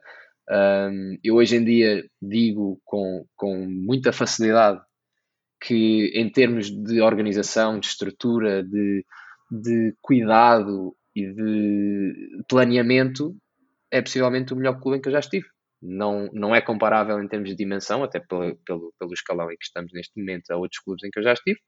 Um, 0.49 1.17
eu 1.23 1.35
hoje 1.35 1.55
em 1.55 1.63
dia 1.63 2.05
digo 2.21 2.79
com, 2.85 3.25
com 3.35 3.65
muita 3.67 4.11
facilidade 4.11 4.81
que, 5.61 6.11
em 6.13 6.29
termos 6.29 6.69
de 6.69 7.01
organização, 7.01 7.79
de 7.79 7.87
estrutura, 7.87 8.63
de, 8.63 9.05
de 9.49 9.95
cuidado 10.01 10.95
e 11.15 11.27
de 11.33 12.43
planeamento, 12.47 13.35
é 13.89 14.01
possivelmente 14.01 14.53
o 14.53 14.55
melhor 14.55 14.79
clube 14.79 14.97
em 14.97 15.01
que 15.01 15.07
eu 15.07 15.13
já 15.13 15.19
estive 15.19 15.47
não, 15.81 16.29
não 16.31 16.53
é 16.53 16.61
comparável 16.61 17.21
em 17.21 17.27
termos 17.27 17.49
de 17.49 17.55
dimensão, 17.55 18.03
até 18.03 18.19
pelo, 18.19 18.55
pelo, 18.65 18.93
pelo 18.99 19.13
escalão 19.13 19.51
em 19.51 19.57
que 19.57 19.65
estamos 19.65 19.91
neste 19.93 20.17
momento 20.19 20.51
a 20.51 20.57
outros 20.57 20.79
clubes 20.79 21.03
em 21.03 21.09
que 21.09 21.19
eu 21.19 21.23
já 21.23 21.33
estive, 21.33 21.59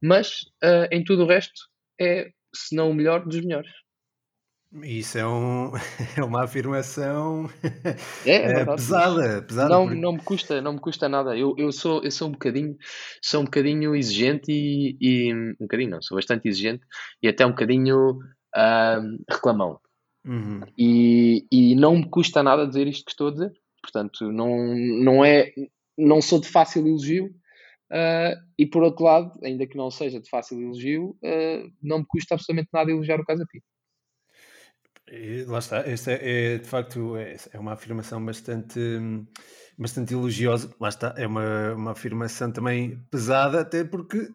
mas 0.00 0.42
uh, 0.62 0.86
em 0.92 1.02
tudo 1.02 1.24
o 1.24 1.26
resto 1.26 1.68
é, 2.00 2.30
se 2.54 2.76
não 2.76 2.90
o 2.90 2.94
melhor, 2.94 3.24
dos 3.24 3.40
melhores. 3.40 3.70
Isso 4.82 5.16
é, 5.16 5.26
um, 5.26 5.72
é 6.18 6.22
uma 6.22 6.44
afirmação 6.44 7.48
é, 8.26 8.60
é 8.60 8.64
pesada, 8.64 9.42
pesada 9.42 9.68
não, 9.68 9.86
porque... 9.86 10.00
não 10.00 10.12
me 10.12 10.20
custa, 10.22 10.60
não 10.60 10.72
me 10.74 10.80
custa 10.80 11.08
nada. 11.08 11.36
Eu, 11.36 11.54
eu 11.56 11.72
sou 11.72 12.02
eu 12.02 12.10
sou 12.10 12.28
um 12.28 12.32
bocadinho 12.32 12.76
sou 13.22 13.40
um 13.40 13.44
bocadinho 13.44 13.94
exigente 13.94 14.50
e, 14.50 14.96
e 15.00 15.34
um 15.34 15.54
bocadinho 15.60 15.90
não, 15.90 16.02
sou 16.02 16.16
bastante 16.16 16.48
exigente 16.48 16.84
e 17.22 17.28
até 17.28 17.46
um 17.46 17.50
bocadinho 17.50 18.18
uh, 18.56 19.24
reclamão. 19.30 19.78
Uhum. 20.26 20.60
E, 20.76 21.46
e 21.50 21.74
não 21.76 21.96
me 21.96 22.10
custa 22.10 22.42
nada 22.42 22.66
dizer 22.66 22.86
isto 22.86 23.04
que 23.04 23.12
estou 23.12 23.28
a 23.28 23.32
dizer. 23.32 23.52
Portanto, 23.80 24.32
não, 24.32 24.74
não 24.74 25.24
é. 25.24 25.52
Não 25.96 26.20
sou 26.20 26.40
de 26.40 26.48
fácil 26.48 26.86
elogio. 26.86 27.26
Uh, 27.90 28.34
e 28.58 28.66
por 28.66 28.82
outro 28.82 29.04
lado, 29.04 29.38
ainda 29.44 29.64
que 29.64 29.76
não 29.76 29.90
seja 29.92 30.20
de 30.20 30.28
fácil 30.28 30.60
elogio, 30.60 31.16
uh, 31.22 31.72
não 31.80 32.00
me 32.00 32.04
custa 32.06 32.34
absolutamente 32.34 32.68
nada 32.72 32.90
elogiar 32.90 33.20
o 33.20 33.24
Casa 33.24 33.46
Pia. 33.48 33.62
Lá 35.46 35.60
está, 35.60 35.88
esta 35.88 36.10
é, 36.10 36.54
é, 36.54 36.58
de 36.58 36.66
facto 36.66 37.16
é, 37.16 37.36
é, 37.52 37.58
uma 37.60 37.74
afirmação 37.74 38.24
bastante, 38.24 38.80
bastante 39.78 40.12
elogiosa. 40.12 40.74
Lá 40.80 40.88
está, 40.88 41.14
é 41.16 41.28
uma, 41.28 41.74
uma 41.74 41.92
afirmação 41.92 42.50
também 42.50 42.98
pesada, 43.08 43.60
até 43.60 43.84
porque 43.84 44.28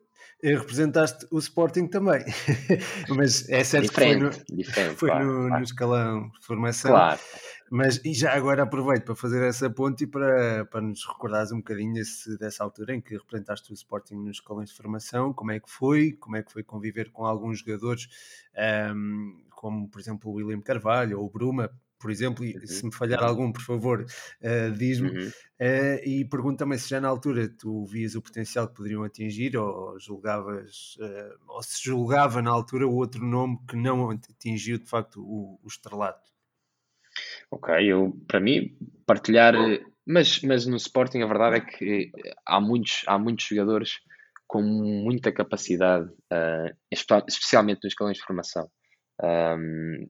representaste 0.43 1.25
o 1.31 1.39
Sporting 1.39 1.87
também. 1.87 2.23
Mas 3.09 3.47
é 3.49 3.63
certo 3.63 3.89
diferente, 3.89 4.19
que 4.19 4.45
foi 4.45 4.45
no, 4.49 4.57
diferente, 4.57 4.95
foi 4.95 5.09
claro, 5.09 5.25
no, 5.25 5.33
claro. 5.33 5.57
no 5.57 5.63
escalão 5.63 6.29
de 6.29 6.45
formação. 6.45 6.91
Claro. 6.91 7.19
Mas 7.73 8.03
e 8.03 8.13
já 8.13 8.33
agora 8.33 8.63
aproveito 8.63 9.05
para 9.05 9.15
fazer 9.15 9.41
essa 9.47 9.69
ponte 9.69 10.03
e 10.03 10.07
para, 10.07 10.65
para 10.65 10.81
nos 10.81 11.05
recordares 11.07 11.53
um 11.53 11.59
bocadinho 11.59 11.93
desse, 11.93 12.37
dessa 12.37 12.65
altura 12.65 12.93
em 12.95 12.99
que 12.99 13.15
representaste 13.15 13.71
o 13.71 13.73
Sporting 13.73 14.15
nos 14.15 14.37
escalões 14.37 14.69
de 14.69 14.75
formação, 14.75 15.31
como 15.31 15.51
é 15.51 15.59
que 15.59 15.71
foi, 15.71 16.11
como 16.11 16.35
é 16.35 16.43
que 16.43 16.51
foi 16.51 16.63
conviver 16.63 17.11
com 17.11 17.25
alguns 17.25 17.59
jogadores, 17.59 18.09
um, 18.93 19.41
como 19.51 19.89
por 19.89 20.01
exemplo 20.01 20.29
o 20.29 20.33
William 20.33 20.59
Carvalho 20.59 21.17
ou 21.17 21.27
o 21.27 21.29
Bruma, 21.29 21.71
por 22.01 22.09
exemplo, 22.09 22.43
e 22.43 22.55
uhum. 22.55 22.65
se 22.65 22.85
me 22.85 22.93
falhar 22.93 23.23
algum, 23.23 23.51
por 23.51 23.61
favor, 23.61 24.01
uh, 24.01 24.71
diz-me. 24.71 25.09
Uhum. 25.09 25.27
Uh, 25.27 26.03
e 26.03 26.25
pergunto 26.25 26.57
também 26.57 26.77
se 26.77 26.89
já 26.89 26.99
na 26.99 27.07
altura 27.07 27.47
tu 27.47 27.85
vias 27.85 28.15
o 28.15 28.21
potencial 28.21 28.67
que 28.67 28.73
poderiam 28.73 29.03
atingir 29.03 29.55
ou 29.55 29.99
julgavas, 29.99 30.95
uh, 30.99 31.37
ou 31.47 31.61
se 31.61 31.83
julgava 31.83 32.41
na 32.41 32.49
altura 32.49 32.87
o 32.87 32.95
outro 32.95 33.23
nome 33.23 33.59
que 33.67 33.75
não 33.75 34.09
atingiu 34.09 34.79
de 34.79 34.85
facto 34.85 35.21
o, 35.21 35.59
o 35.63 35.67
estrelato. 35.67 36.31
Ok, 37.51 37.75
eu, 37.85 38.17
para 38.27 38.39
mim, 38.39 38.75
partilhar, 39.05 39.53
mas, 40.05 40.41
mas 40.41 40.65
no 40.65 40.77
Sporting 40.77 41.21
a 41.21 41.27
verdade 41.27 41.57
é 41.57 41.59
que 41.59 42.11
há 42.45 42.59
muitos, 42.59 43.03
há 43.05 43.19
muitos 43.19 43.45
jogadores 43.45 43.99
com 44.47 44.61
muita 44.61 45.31
capacidade, 45.31 46.09
especialmente 46.89 47.81
nos 47.83 47.91
escalões 47.91 48.17
de 48.17 48.23
formação. 48.23 48.69
Um, 49.21 50.07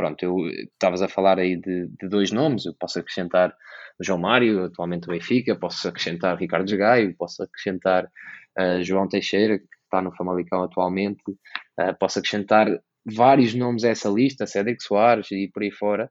pronto, 0.00 0.22
eu 0.22 0.48
estavas 0.48 1.02
a 1.02 1.08
falar 1.08 1.38
aí 1.38 1.56
de, 1.56 1.86
de, 2.00 2.08
dois 2.08 2.32
nomes, 2.32 2.64
eu 2.64 2.74
posso 2.74 2.98
acrescentar 2.98 3.54
João 4.00 4.18
Mário, 4.18 4.64
atualmente 4.64 5.04
o 5.04 5.12
Benfica, 5.12 5.54
posso 5.54 5.86
acrescentar 5.86 6.38
Ricardo 6.38 6.74
Gaio, 6.74 7.14
posso 7.18 7.42
acrescentar 7.42 8.06
uh, 8.06 8.82
João 8.82 9.06
Teixeira, 9.06 9.58
que 9.58 9.66
está 9.84 10.00
no 10.00 10.10
Famalicão 10.16 10.62
atualmente, 10.62 11.22
uh, 11.28 11.94
posso 11.98 12.18
acrescentar 12.18 12.66
vários 13.04 13.54
nomes 13.54 13.84
a 13.84 13.90
essa 13.90 14.08
lista, 14.08 14.46
Cédric 14.46 14.82
Soares 14.82 15.30
e 15.32 15.50
por 15.52 15.62
aí 15.62 15.70
fora, 15.70 16.10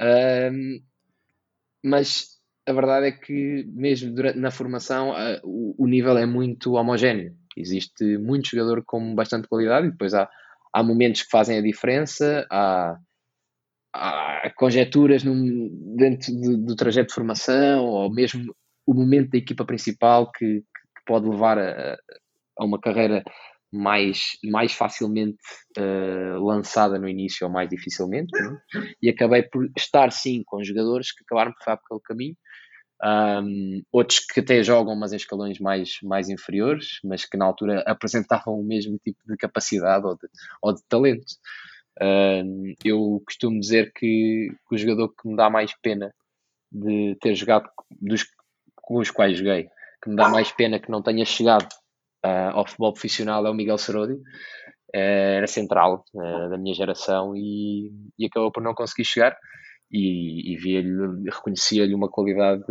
uh, 0.00 0.82
mas 1.84 2.38
a 2.66 2.72
verdade 2.72 3.08
é 3.08 3.12
que 3.12 3.66
mesmo 3.68 4.14
durante, 4.14 4.38
na 4.38 4.50
formação 4.50 5.12
o, 5.44 5.84
o 5.84 5.86
nível 5.86 6.16
é 6.16 6.24
muito 6.24 6.72
homogéneo, 6.72 7.34
existe 7.54 8.16
muito 8.16 8.48
jogador 8.48 8.82
com 8.82 9.14
bastante 9.14 9.46
qualidade 9.46 9.88
e 9.88 9.90
depois 9.90 10.14
há 10.14 10.26
há 10.76 10.82
momentos 10.82 11.22
que 11.22 11.30
fazem 11.30 11.58
a 11.58 11.62
diferença, 11.62 12.46
há, 12.50 12.98
há 13.96 14.52
conjecturas 14.54 15.22
dentro 15.22 16.32
de, 16.32 16.56
do 16.56 16.76
trajeto 16.76 17.08
de 17.08 17.14
formação, 17.14 17.84
ou 17.84 18.12
mesmo 18.12 18.54
o 18.86 18.94
momento 18.94 19.30
da 19.30 19.38
equipa 19.38 19.64
principal 19.64 20.30
que, 20.30 20.60
que 20.60 21.04
pode 21.06 21.28
levar 21.28 21.58
a, 21.58 21.98
a, 22.58 22.64
uma 22.64 22.80
carreira 22.80 23.24
mais, 23.72 24.38
mais 24.44 24.72
facilmente 24.72 25.38
uh, 25.78 26.42
lançada 26.42 26.98
no 26.98 27.08
início 27.08 27.46
ou 27.46 27.52
mais 27.52 27.68
dificilmente. 27.68 28.30
É? 28.38 28.80
E 29.02 29.08
acabei 29.08 29.42
por 29.42 29.68
estar 29.76 30.10
sim 30.12 30.42
com 30.46 30.62
jogadores 30.62 31.12
que 31.12 31.24
acabaram 31.24 31.52
por 31.52 31.64
fazer 31.64 31.80
aquele 31.84 32.00
caminho 32.00 32.36
um, 33.02 33.82
outros 33.92 34.20
que 34.20 34.40
até 34.40 34.62
jogam, 34.62 34.96
mas 34.96 35.12
em 35.12 35.16
escalões 35.16 35.58
mais, 35.58 35.98
mais 36.02 36.28
inferiores, 36.28 36.98
mas 37.04 37.24
que 37.24 37.36
na 37.36 37.44
altura 37.44 37.82
apresentavam 37.86 38.58
o 38.58 38.64
mesmo 38.64 38.98
tipo 38.98 39.18
de 39.26 39.36
capacidade 39.36 40.06
ou 40.06 40.14
de, 40.14 40.28
ou 40.62 40.74
de 40.74 40.82
talento. 40.88 41.34
Eu 42.84 43.22
costumo 43.24 43.58
dizer 43.58 43.92
que, 43.92 44.50
que, 44.68 44.74
o 44.74 44.78
jogador 44.78 45.08
que 45.08 45.28
me 45.28 45.36
dá 45.36 45.48
mais 45.48 45.72
pena 45.80 46.12
de 46.70 47.16
ter 47.20 47.34
jogado 47.34 47.68
dos 47.90 48.24
com 48.86 48.98
os 48.98 49.10
quais 49.10 49.36
joguei, 49.36 49.68
que 50.02 50.08
me 50.08 50.16
dá 50.16 50.28
mais 50.28 50.52
pena 50.52 50.78
que 50.78 50.90
não 50.90 51.02
tenha 51.02 51.24
chegado 51.24 51.68
uh, 52.24 52.52
ao 52.52 52.66
futebol 52.66 52.92
profissional 52.92 53.44
é 53.44 53.50
o 53.50 53.54
Miguel 53.54 53.78
Sarodi. 53.78 54.14
Uh, 54.14 55.36
era 55.38 55.46
central 55.48 56.04
uh, 56.14 56.48
da 56.48 56.56
minha 56.56 56.72
geração 56.72 57.34
e, 57.36 57.90
e 58.16 58.26
acabou 58.26 58.52
por 58.52 58.62
não 58.62 58.74
conseguir 58.74 59.04
chegar 59.04 59.36
e, 59.90 60.52
e 60.52 60.56
via-lhe, 60.56 61.28
reconhecia-lhe 61.28 61.94
uma 61.94 62.08
qualidade 62.08 62.64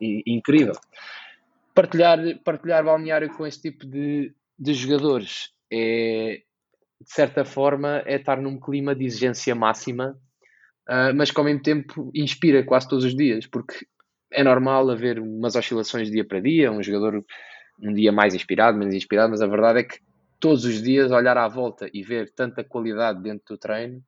incrível. 0.00 0.74
Partilhar, 1.74 2.18
partilhar 2.44 2.84
balneário 2.84 3.34
com 3.34 3.46
esse 3.46 3.62
tipo 3.62 3.86
de, 3.86 4.34
de 4.58 4.74
jogadores 4.74 5.52
é, 5.72 6.42
de 7.00 7.12
certa 7.12 7.44
forma, 7.44 8.02
é 8.04 8.16
estar 8.16 8.40
num 8.40 8.58
clima 8.58 8.94
de 8.94 9.04
exigência 9.04 9.54
máxima, 9.54 10.18
uh, 10.88 11.14
mas 11.14 11.30
que 11.30 11.38
ao 11.38 11.44
mesmo 11.44 11.62
tempo 11.62 12.10
inspira 12.14 12.64
quase 12.64 12.88
todos 12.88 13.04
os 13.04 13.14
dias, 13.14 13.46
porque 13.46 13.86
é 14.32 14.42
normal 14.42 14.90
haver 14.90 15.18
umas 15.18 15.54
oscilações 15.54 16.10
dia 16.10 16.26
para 16.26 16.40
dia, 16.40 16.70
um 16.70 16.82
jogador 16.82 17.24
um 17.80 17.94
dia 17.94 18.12
mais 18.12 18.34
inspirado, 18.34 18.76
menos 18.76 18.94
inspirado, 18.94 19.30
mas 19.30 19.40
a 19.40 19.46
verdade 19.46 19.80
é 19.80 19.84
que 19.84 20.00
todos 20.40 20.64
os 20.64 20.82
dias 20.82 21.10
olhar 21.10 21.36
à 21.36 21.48
volta 21.48 21.88
e 21.92 22.02
ver 22.02 22.32
tanta 22.34 22.64
qualidade 22.64 23.22
dentro 23.22 23.54
do 23.54 23.58
treino 23.58 24.02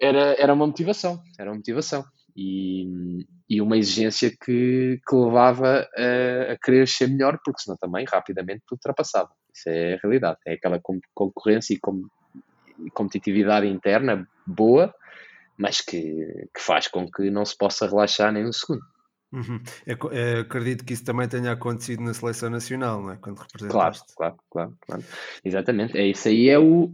era, 0.00 0.34
era 0.38 0.52
uma 0.52 0.66
motivação, 0.66 1.20
era 1.38 1.50
uma 1.50 1.56
motivação 1.56 2.04
e, 2.36 3.24
e 3.48 3.60
uma 3.60 3.76
exigência 3.76 4.30
que, 4.30 5.00
que 5.06 5.16
levava 5.16 5.88
a, 5.96 6.52
a, 6.52 6.58
querer 6.58 6.88
ser 6.88 7.08
melhor, 7.08 7.38
porque 7.44 7.62
senão 7.62 7.76
também 7.76 8.04
rapidamente 8.08 8.64
ultrapassava. 8.70 9.30
Isso 9.54 9.68
é 9.68 9.94
a 9.94 9.98
realidade, 10.02 10.38
é 10.46 10.54
aquela 10.54 10.80
concorrência 11.14 11.74
e, 11.74 11.78
com, 11.78 12.02
e 12.84 12.90
competitividade 12.90 13.66
interna 13.66 14.28
boa, 14.46 14.92
mas 15.56 15.80
que, 15.80 16.48
que 16.52 16.60
faz 16.60 16.88
com 16.88 17.10
que 17.10 17.30
não 17.30 17.44
se 17.44 17.56
possa 17.56 17.86
relaxar 17.86 18.32
nem 18.32 18.46
um 18.46 18.52
segundo. 18.52 18.82
Uhum. 19.32 19.60
Eu, 19.84 19.96
eu, 20.12 20.40
acredito 20.42 20.84
que 20.84 20.92
isso 20.92 21.04
também 21.04 21.28
tenha 21.28 21.52
acontecido 21.52 22.02
na 22.02 22.14
seleção 22.14 22.50
nacional, 22.50 23.02
não 23.02 23.12
é? 23.12 23.16
Quando 23.16 23.38
representaste. 23.38 24.14
Claro, 24.16 24.36
claro, 24.36 24.36
claro, 24.50 24.78
claro. 24.86 25.04
Exatamente. 25.44 25.98
É 25.98 26.06
isso 26.06 26.28
aí 26.28 26.48
é 26.48 26.58
o, 26.58 26.92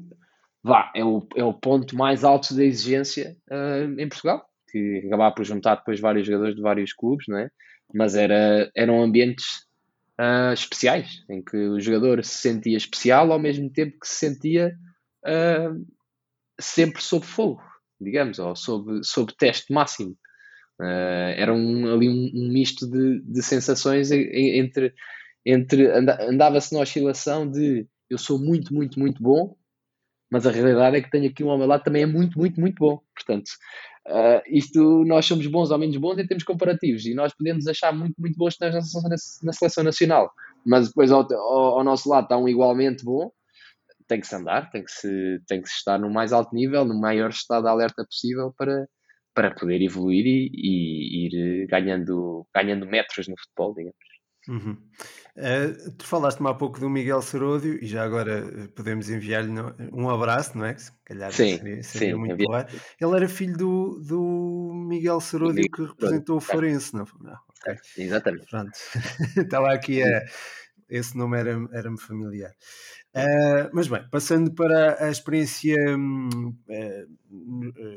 vá, 0.63 0.91
é 0.95 1.05
o, 1.05 1.27
é 1.37 1.45
o 1.45 1.53
ponto 1.53 1.97
mais 1.97 2.25
alto 2.25 2.55
da 2.55 2.65
exigência 2.65 3.37
uh, 3.51 4.01
em 4.01 4.09
Portugal, 4.09 4.47
que 4.71 5.03
acabava 5.07 5.35
por 5.35 5.45
juntar 5.45 5.77
depois 5.77 6.01
vários 6.01 6.27
jogadores 6.27 6.57
de 6.57 6.63
vários 6.63 6.93
clubes, 6.95 7.27
não 7.29 7.39
é? 7.39 7.51
Mas 7.93 8.15
era, 8.15 8.71
eram 8.75 9.03
ambientes 9.03 9.67
uh, 10.21 10.53
especiais, 10.53 11.25
em 11.29 11.43
que 11.43 11.57
o 11.57 11.81
jogador 11.81 12.23
se 12.23 12.37
sentia 12.37 12.77
especial 12.77 13.33
ao 13.33 13.39
mesmo 13.39 13.71
tempo 13.71 13.99
que 13.99 14.07
se 14.07 14.27
sentia 14.27 14.77
uh, 15.25 15.87
sempre 16.61 17.03
sob 17.03 17.25
fogo, 17.25 17.63
digamos, 17.99 18.39
ou 18.39 18.55
sob, 18.55 19.01
sob 19.03 19.33
teste 19.37 19.73
máximo. 19.73 20.17
Uh, 20.81 21.33
era 21.37 21.53
um, 21.53 21.93
ali 21.93 22.09
um, 22.09 22.31
um 22.35 22.53
misto 22.53 22.87
de, 22.87 23.21
de 23.21 23.43
sensações 23.43 24.11
entre, 24.11 24.95
entre 25.45 25.87
andava-se 25.89 26.75
na 26.75 26.81
oscilação 26.81 27.51
de 27.51 27.87
eu 28.09 28.19
sou 28.19 28.39
muito, 28.39 28.75
muito, 28.75 28.99
muito 28.99 29.23
bom 29.23 29.57
mas 30.31 30.47
a 30.47 30.51
realidade 30.51 30.97
é 30.97 31.01
que 31.01 31.11
tenho 31.11 31.29
aqui 31.29 31.43
um 31.43 31.51
ao 31.51 31.59
meu 31.59 31.67
lado 31.67 31.83
também 31.83 32.03
é 32.03 32.07
muito, 32.07 32.39
muito, 32.39 32.61
muito 32.61 32.77
bom. 32.79 33.03
Portanto, 33.15 33.51
uh, 34.11 34.43
isto 34.47 35.05
nós 35.05 35.25
somos 35.27 35.47
bons 35.47 35.71
ou 35.71 35.79
menos 35.79 35.97
bons 35.97 36.19
em 36.19 36.27
termos 36.27 36.45
comparativos 36.45 37.07
e 37.07 37.15
nós 37.15 37.33
podemos 37.35 37.67
achar 37.67 37.93
muito, 37.93 38.15
muito 38.19 38.37
bons 38.37 38.57
na, 38.61 38.71
na 38.71 39.53
seleção 39.53 39.85
nacional, 39.85 40.31
mas 40.67 40.89
depois 40.89 41.11
ao, 41.11 41.27
ao, 41.33 41.79
ao, 41.79 41.85
nosso 41.85 42.09
lado 42.09 42.25
está 42.25 42.37
um 42.37 42.49
igualmente 42.49 43.05
bom. 43.05 43.31
Tem 44.09 44.21
que 44.21 44.27
se 44.27 44.35
andar, 44.35 44.69
tem 44.71 44.83
que 44.83 44.91
se, 44.91 45.41
tem 45.47 45.63
que 45.63 45.69
se 45.69 45.77
estar 45.77 45.99
no 45.99 46.11
mais 46.11 46.33
alto 46.33 46.55
nível, 46.55 46.85
no 46.85 47.01
maior 47.01 47.31
estado 47.31 47.63
de 47.63 47.69
alerta 47.69 48.05
possível 48.05 48.53
para, 48.59 48.87
para 49.33 49.55
poder 49.55 49.81
evoluir 49.81 50.27
e, 50.27 50.51
e 50.53 51.27
ir 51.27 51.67
ganhando, 51.69 52.45
ganhando 52.53 52.87
metros 52.87 53.29
no 53.29 53.37
futebol, 53.39 53.73
digamos. 53.75 54.10
Uhum. 54.49 54.77
Uh, 55.37 55.91
tu 55.99 56.07
falaste-me 56.07 56.49
há 56.49 56.55
pouco 56.55 56.81
do 56.81 56.89
Miguel 56.89 57.21
Seródio 57.23 57.83
e 57.83 57.87
já 57.87 58.03
agora 58.03 58.39
eh, 58.39 58.69
podemos 58.75 59.11
enviar-lhe 59.11 59.53
um 59.93 60.09
abraço, 60.09 60.57
não 60.57 60.65
é? 60.65 60.77
Se 60.77 60.91
calhar 61.05 61.31
sim, 61.31 61.59
seria, 61.59 61.83
seria 61.83 62.15
sim, 62.15 62.19
muito 62.19 62.45
claro. 62.45 62.67
Ele 63.01 63.17
era 63.17 63.29
filho 63.29 63.57
do, 63.57 64.01
do 64.01 64.73
Miguel 64.75 65.21
Seródio 65.21 65.71
que 65.71 65.83
representou 65.83 66.39
o 66.39 66.41
Forense, 66.41 66.95
não? 66.95 67.05
não 67.21 67.37
okay. 67.61 67.77
Exatamente. 67.99 68.47
Pronto. 68.47 68.73
Estava 69.37 69.73
aqui 69.73 70.03
a. 70.03 70.25
Esse 70.89 71.17
nome 71.17 71.39
era-me 71.39 71.69
era 71.73 71.97
familiar. 71.97 72.53
Uh, 73.13 73.67
mas 73.73 73.89
bem, 73.89 74.07
passando 74.09 74.55
para 74.55 75.05
a 75.05 75.11
experiência 75.11 75.75
uh, 75.97 77.09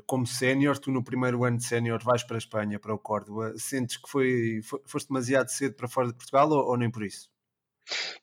como 0.07 0.25
sénior, 0.25 0.79
tu 0.79 0.91
no 0.91 1.03
primeiro 1.03 1.43
ano 1.43 1.57
de 1.57 1.65
sénior 1.65 2.03
vais 2.03 2.23
para 2.23 2.37
a 2.37 2.39
Espanha, 2.39 2.79
para 2.79 2.95
o 2.95 2.97
Córdoba, 2.97 3.53
sentes 3.55 3.97
que 3.97 4.09
foi, 4.09 4.61
foi 4.63 4.81
foste 4.85 5.09
demasiado 5.09 5.49
cedo 5.49 5.75
para 5.75 5.87
fora 5.87 6.07
de 6.07 6.15
Portugal 6.15 6.49
ou, 6.49 6.67
ou, 6.69 6.77
nem 6.77 6.89
por 6.89 7.03
isso? 7.03 7.29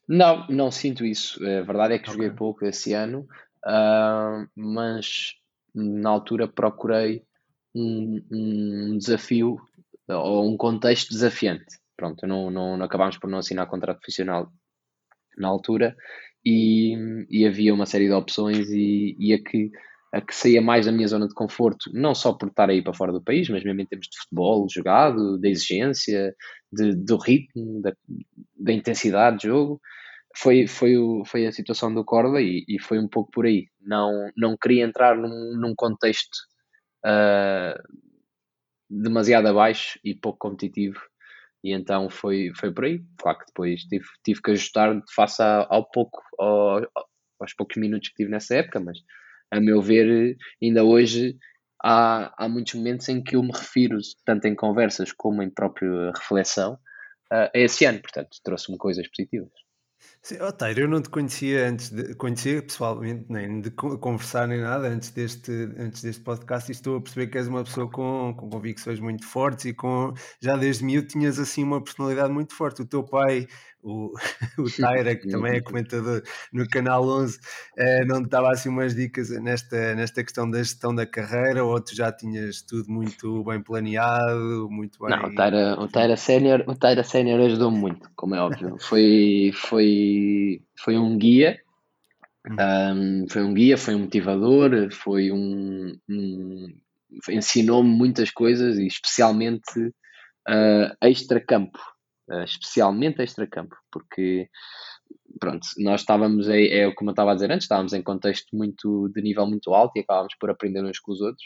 Não, 0.08 0.48
não 0.48 0.72
sinto 0.72 1.04
isso. 1.04 1.38
A 1.44 1.62
verdade 1.62 1.94
é 1.94 1.98
que 1.98 2.10
okay. 2.10 2.14
joguei 2.14 2.30
pouco 2.30 2.64
esse 2.64 2.92
ano, 2.92 3.28
uh, 3.64 4.48
mas 4.56 5.36
na 5.72 6.10
altura 6.10 6.48
procurei 6.48 7.24
um, 7.72 8.20
um, 8.32 8.98
desafio 8.98 9.60
ou 10.08 10.50
um 10.50 10.56
contexto 10.56 11.10
desafiante. 11.10 11.78
Pronto, 11.96 12.26
não, 12.26 12.50
não, 12.50 12.76
não 12.76 12.84
acabámos 12.84 13.16
por 13.16 13.30
não 13.30 13.38
assinar 13.38 13.68
contrato 13.68 14.00
profissional 14.00 14.52
na 15.38 15.46
altura 15.46 15.96
e, 16.44 16.94
e 17.30 17.46
havia 17.46 17.74
uma 17.74 17.86
série 17.86 18.06
de 18.06 18.12
opções 18.12 18.70
e, 18.70 19.16
e 19.18 19.34
a, 19.34 19.42
que, 19.42 19.70
a 20.12 20.20
que 20.20 20.34
saía 20.34 20.62
mais 20.62 20.86
da 20.86 20.92
minha 20.92 21.08
zona 21.08 21.28
de 21.28 21.34
conforto, 21.34 21.90
não 21.92 22.14
só 22.14 22.32
por 22.32 22.48
estar 22.48 22.70
aí 22.70 22.82
para 22.82 22.94
fora 22.94 23.12
do 23.12 23.22
país, 23.22 23.48
mas 23.48 23.64
mesmo 23.64 23.80
em 23.80 23.86
termos 23.86 24.08
de 24.10 24.18
futebol 24.18 24.66
jogado, 24.70 25.38
da 25.38 25.48
exigência, 25.48 26.34
de, 26.72 26.94
do 26.96 27.16
ritmo, 27.18 27.80
da, 27.82 27.92
da 28.58 28.72
intensidade 28.72 29.38
de 29.38 29.48
jogo, 29.48 29.80
foi, 30.36 30.66
foi, 30.66 30.96
o, 30.96 31.24
foi 31.24 31.46
a 31.46 31.52
situação 31.52 31.92
do 31.92 32.04
Corda 32.04 32.40
e, 32.40 32.64
e, 32.68 32.80
foi 32.80 32.98
um 32.98 33.08
pouco 33.08 33.30
por 33.32 33.46
aí. 33.46 33.66
Não, 33.80 34.30
não 34.36 34.56
queria 34.56 34.84
entrar 34.84 35.16
num, 35.16 35.56
num 35.56 35.74
contexto 35.74 36.36
uh, 37.04 37.74
demasiado 38.88 39.46
abaixo 39.46 39.98
e 40.04 40.14
pouco 40.14 40.38
competitivo. 40.38 41.00
E 41.62 41.72
então 41.72 42.08
foi, 42.08 42.52
foi 42.56 42.72
por 42.72 42.84
aí. 42.84 43.02
Claro 43.18 43.38
que 43.38 43.46
depois 43.46 43.82
tive, 43.82 44.04
tive 44.24 44.42
que 44.42 44.50
ajustar 44.52 44.98
face 45.14 45.42
ao 45.42 45.88
pouco, 45.90 46.22
ao, 46.38 46.80
aos 47.40 47.54
poucos 47.54 47.76
minutos 47.76 48.08
que 48.08 48.16
tive 48.16 48.30
nessa 48.30 48.56
época, 48.56 48.80
mas 48.80 48.98
a 49.50 49.60
meu 49.60 49.82
ver, 49.82 50.36
ainda 50.62 50.84
hoje 50.84 51.36
há, 51.82 52.32
há 52.36 52.48
muitos 52.48 52.74
momentos 52.74 53.08
em 53.08 53.22
que 53.22 53.36
eu 53.36 53.42
me 53.42 53.52
refiro, 53.52 53.98
tanto 54.24 54.46
em 54.46 54.54
conversas 54.54 55.12
como 55.12 55.42
em 55.42 55.50
própria 55.50 56.12
reflexão, 56.12 56.78
a 57.30 57.50
esse 57.54 57.84
ano. 57.84 58.00
Portanto, 58.00 58.38
trouxe-me 58.42 58.78
coisas 58.78 59.06
positivas. 59.08 59.50
Sim, 60.22 60.38
Otário, 60.42 60.84
eu 60.84 60.88
não 60.88 61.00
te 61.00 61.08
conhecia 61.08 61.66
antes 61.66 61.88
de 61.88 62.14
conhecia 62.14 62.62
pessoalmente, 62.62 63.24
nem 63.30 63.62
de 63.62 63.70
conversar 63.70 64.46
nem 64.46 64.60
nada 64.60 64.86
antes 64.88 65.10
deste, 65.10 65.50
antes 65.78 66.02
deste 66.02 66.22
podcast 66.22 66.70
e 66.70 66.72
estou 66.72 66.98
a 66.98 67.00
perceber 67.00 67.28
que 67.28 67.38
és 67.38 67.48
uma 67.48 67.64
pessoa 67.64 67.90
com, 67.90 68.34
com 68.36 68.50
convicções 68.50 69.00
muito 69.00 69.26
fortes 69.26 69.64
e 69.64 69.72
com 69.72 70.12
já 70.38 70.56
desde 70.58 70.84
miúdo 70.84 71.08
tinhas 71.08 71.38
assim 71.38 71.64
uma 71.64 71.82
personalidade 71.82 72.32
muito 72.32 72.54
forte. 72.54 72.82
O 72.82 72.86
teu 72.86 73.02
pai 73.02 73.48
o, 73.82 74.12
o 74.58 74.64
Taira, 74.80 75.16
que 75.16 75.28
também 75.28 75.56
é 75.56 75.60
comentador 75.60 76.22
no 76.52 76.68
Canal 76.68 77.06
11, 77.06 77.38
eh, 77.76 78.04
não 78.04 78.22
te 78.22 78.28
dava 78.28 78.50
assim 78.50 78.68
umas 78.68 78.94
dicas 78.94 79.30
nesta, 79.30 79.94
nesta 79.94 80.22
questão 80.22 80.50
da 80.50 80.58
gestão 80.58 80.94
da 80.94 81.06
carreira 81.06 81.64
ou 81.64 81.80
tu 81.80 81.94
já 81.94 82.12
tinhas 82.12 82.62
tudo 82.62 82.90
muito 82.90 83.42
bem 83.44 83.60
planeado, 83.60 84.68
muito 84.70 84.98
bem... 85.00 85.10
Não, 85.10 85.28
o 85.28 85.34
Taira, 85.34 85.80
o 85.80 85.88
Taira 85.88 86.16
Sénior, 86.16 86.64
o 86.66 86.74
Taira 86.74 87.02
Sénior 87.02 87.40
ajudou-me 87.40 87.78
muito, 87.78 88.10
como 88.14 88.34
é 88.34 88.40
óbvio. 88.40 88.76
Foi, 88.80 89.52
foi, 89.54 90.09
foi 90.78 90.96
um 90.96 91.16
guia, 91.18 91.60
um, 92.46 93.26
foi 93.28 93.42
um 93.42 93.54
guia, 93.54 93.76
foi 93.76 93.94
um 93.94 94.00
motivador, 94.00 94.90
foi 94.92 95.30
um, 95.30 95.96
um 96.08 96.66
ensinou-me 97.28 97.88
muitas 97.88 98.30
coisas 98.30 98.78
e 98.78 98.86
especialmente 98.86 99.78
uh, 100.48 100.96
extra-campo 101.02 101.78
uh, 102.30 102.44
especialmente 102.44 103.20
extra-campo, 103.22 103.76
porque 103.90 104.48
pronto, 105.38 105.66
nós 105.78 106.02
estávamos, 106.02 106.48
é, 106.48 106.62
é 106.62 106.94
como 106.94 107.10
eu 107.10 107.12
estava 107.12 107.32
a 107.32 107.34
dizer 107.34 107.50
antes, 107.50 107.64
estávamos 107.64 107.92
em 107.92 108.02
contexto 108.02 108.56
muito 108.56 109.10
de 109.14 109.20
nível 109.20 109.46
muito 109.46 109.74
alto 109.74 109.96
e 109.96 110.00
acabámos 110.00 110.34
por 110.38 110.50
aprender 110.50 110.84
uns 110.84 111.00
com 111.00 111.12
os 111.12 111.20
outros, 111.20 111.44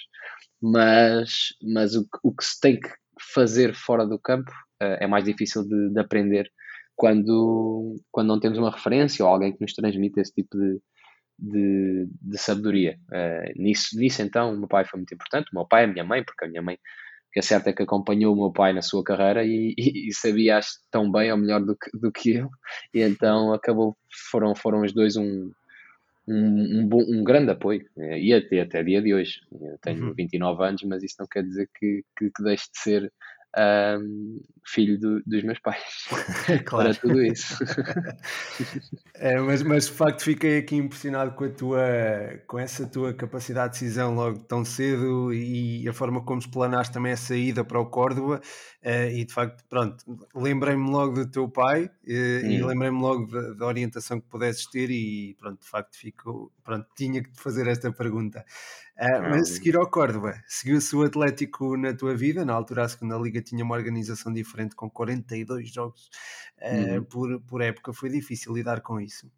mas, 0.61 1.54
mas 1.62 1.94
o, 1.94 2.06
o 2.23 2.35
que 2.35 2.44
se 2.44 2.61
tem 2.61 2.78
que 2.78 2.88
fazer 3.33 3.75
fora 3.75 4.06
do 4.06 4.18
campo 4.18 4.50
uh, 4.83 4.99
é 5.00 5.06
mais 5.06 5.25
difícil 5.25 5.66
de, 5.66 5.90
de, 5.90 6.00
aprender 6.00 6.50
quando, 6.96 7.96
quando 8.10 8.28
não 8.28 8.40
temos 8.40 8.58
uma 8.58 8.70
referência 8.70 9.24
ou 9.24 9.30
alguém 9.30 9.52
que 9.52 9.60
nos 9.60 9.74
transmite 9.74 10.20
esse 10.20 10.32
tipo 10.32 10.56
de, 10.56 10.80
de, 11.38 12.08
de 12.22 12.38
sabedoria. 12.38 12.98
Uh, 13.10 13.62
nisso, 13.62 13.98
nisso, 13.98 14.22
então, 14.22 14.54
o 14.54 14.58
meu 14.58 14.68
pai 14.68 14.84
foi 14.84 14.98
muito 14.98 15.14
importante, 15.14 15.48
o 15.52 15.56
meu 15.56 15.66
pai, 15.66 15.84
a 15.84 15.88
minha 15.88 16.04
mãe, 16.04 16.24
porque 16.24 16.44
a 16.44 16.48
minha 16.48 16.62
mãe 16.62 16.78
que 17.34 17.40
é 17.40 17.42
certo 17.42 17.66
é 17.66 17.72
que 17.72 17.82
acompanhou 17.82 18.32
o 18.32 18.36
meu 18.36 18.52
pai 18.52 18.72
na 18.72 18.80
sua 18.80 19.02
carreira 19.02 19.44
e, 19.44 19.74
e, 19.76 20.08
e 20.08 20.14
sabia 20.14 20.60
tão 20.90 21.10
bem 21.10 21.32
ou 21.32 21.36
melhor 21.36 21.60
do 21.60 21.76
que, 21.76 21.90
do 21.92 22.12
que 22.12 22.36
eu 22.36 22.48
e 22.94 23.02
então 23.02 23.52
acabou 23.52 23.96
foram 24.30 24.54
foram 24.54 24.82
os 24.82 24.92
dois 24.94 25.16
um 25.16 25.50
um, 26.26 26.80
um, 26.80 26.88
bom, 26.88 27.02
um 27.06 27.22
grande 27.22 27.50
apoio 27.50 27.84
e 27.98 28.32
até 28.32 28.60
até 28.60 28.82
dia 28.82 29.02
de 29.02 29.12
hoje 29.12 29.40
eu 29.52 29.76
tenho 29.82 30.06
uhum. 30.06 30.14
29 30.14 30.64
anos 30.64 30.82
mas 30.84 31.02
isso 31.02 31.16
não 31.18 31.26
quer 31.26 31.42
dizer 31.42 31.68
que, 31.78 32.02
que, 32.16 32.30
que 32.30 32.42
deixe 32.42 32.64
de 32.72 32.78
ser 32.78 33.12
um, 33.56 34.40
filho 34.66 34.99
do, 34.99 35.23
dos 35.25 35.42
meus 35.44 35.58
pais 35.58 36.08
claro. 36.64 36.88
para 36.88 36.94
tudo 36.94 37.23
isso. 37.23 37.62
é, 39.14 39.38
mas, 39.38 39.62
mas 39.62 39.87
de 39.87 39.92
facto 39.92 40.23
fiquei 40.23 40.58
aqui 40.58 40.76
impressionado 40.76 41.32
com 41.32 41.44
a 41.44 41.50
tua 41.50 41.80
com 42.46 42.58
essa 42.58 42.87
tua 42.87 43.12
capacidade 43.12 43.75
de 43.75 43.80
decisão 43.80 44.14
logo 44.14 44.38
tão 44.40 44.64
cedo 44.64 45.32
e 45.32 45.87
a 45.88 45.92
forma 45.92 46.23
como 46.23 46.40
explanaste 46.40 46.92
também 46.92 47.12
a 47.12 47.16
saída 47.16 47.64
para 47.64 47.78
o 47.78 47.87
Córdoba 47.87 48.40
uh, 48.82 49.11
e 49.11 49.25
de 49.25 49.32
facto, 49.32 49.62
pronto, 49.68 50.04
lembrei-me 50.34 50.90
logo 50.90 51.14
do 51.14 51.30
teu 51.30 51.49
pai 51.49 51.84
uh, 51.84 51.90
e 52.11 52.62
hum. 52.62 52.66
lembrei-me 52.66 53.00
logo 53.00 53.26
da, 53.26 53.52
da, 53.52 53.66
orientação 53.66 54.20
que 54.20 54.28
pudesses 54.28 54.66
ter 54.66 54.90
e 54.90 55.37
pronto, 55.38 55.61
de 55.61 55.68
facto 55.68 55.96
ficou, 55.96 56.50
pronto, 56.64 56.87
tinha 56.96 57.23
que 57.23 57.30
te 57.30 57.40
fazer 57.40 57.66
esta 57.66 57.92
pergunta. 57.92 58.44
Uh, 58.96 59.23
mas 59.28 59.49
seguir 59.49 59.76
ao 59.76 59.90
Córdoba, 59.90 60.40
seguiu-se 60.46 60.94
o 60.94 61.02
Atlético 61.02 61.76
na 61.76 61.92
tua 61.92 62.14
vida? 62.14 62.44
Na 62.44 62.55
altura 62.55 62.85
a 62.85 62.88
segunda 62.88 63.18
liga 63.18 63.42
tinha 63.44 63.64
uma 63.64 63.76
organização 63.76 64.33
diferente 64.33 64.74
com 64.74 64.90
42 64.90 65.70
jogos 65.70 66.11
uh, 66.61 66.96
uhum. 66.96 67.04
por, 67.04 67.40
por 67.42 67.62
época, 67.62 67.92
foi 67.92 68.09
difícil 68.09 68.54
lidar 68.54 68.80
com 68.80 69.00
isso? 69.00 69.30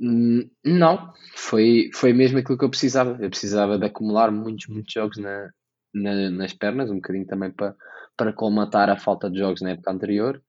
Hum, 0.00 0.48
não, 0.64 1.12
foi, 1.34 1.90
foi 1.92 2.12
mesmo 2.12 2.38
aquilo 2.38 2.58
que 2.58 2.64
eu 2.64 2.70
precisava. 2.70 3.18
Eu 3.20 3.30
precisava 3.30 3.78
de 3.78 3.86
acumular 3.86 4.30
muitos, 4.30 4.68
muitos 4.68 4.92
jogos 4.92 5.18
na, 5.18 5.50
na, 5.94 6.30
nas 6.30 6.52
pernas, 6.52 6.90
um 6.90 6.96
bocadinho 6.96 7.26
também 7.26 7.50
para, 7.50 7.74
para 8.16 8.32
colmatar 8.32 8.88
a 8.90 8.96
falta 8.96 9.30
de 9.30 9.38
jogos 9.38 9.60
na 9.60 9.70
época 9.70 9.90
anterior. 9.90 10.42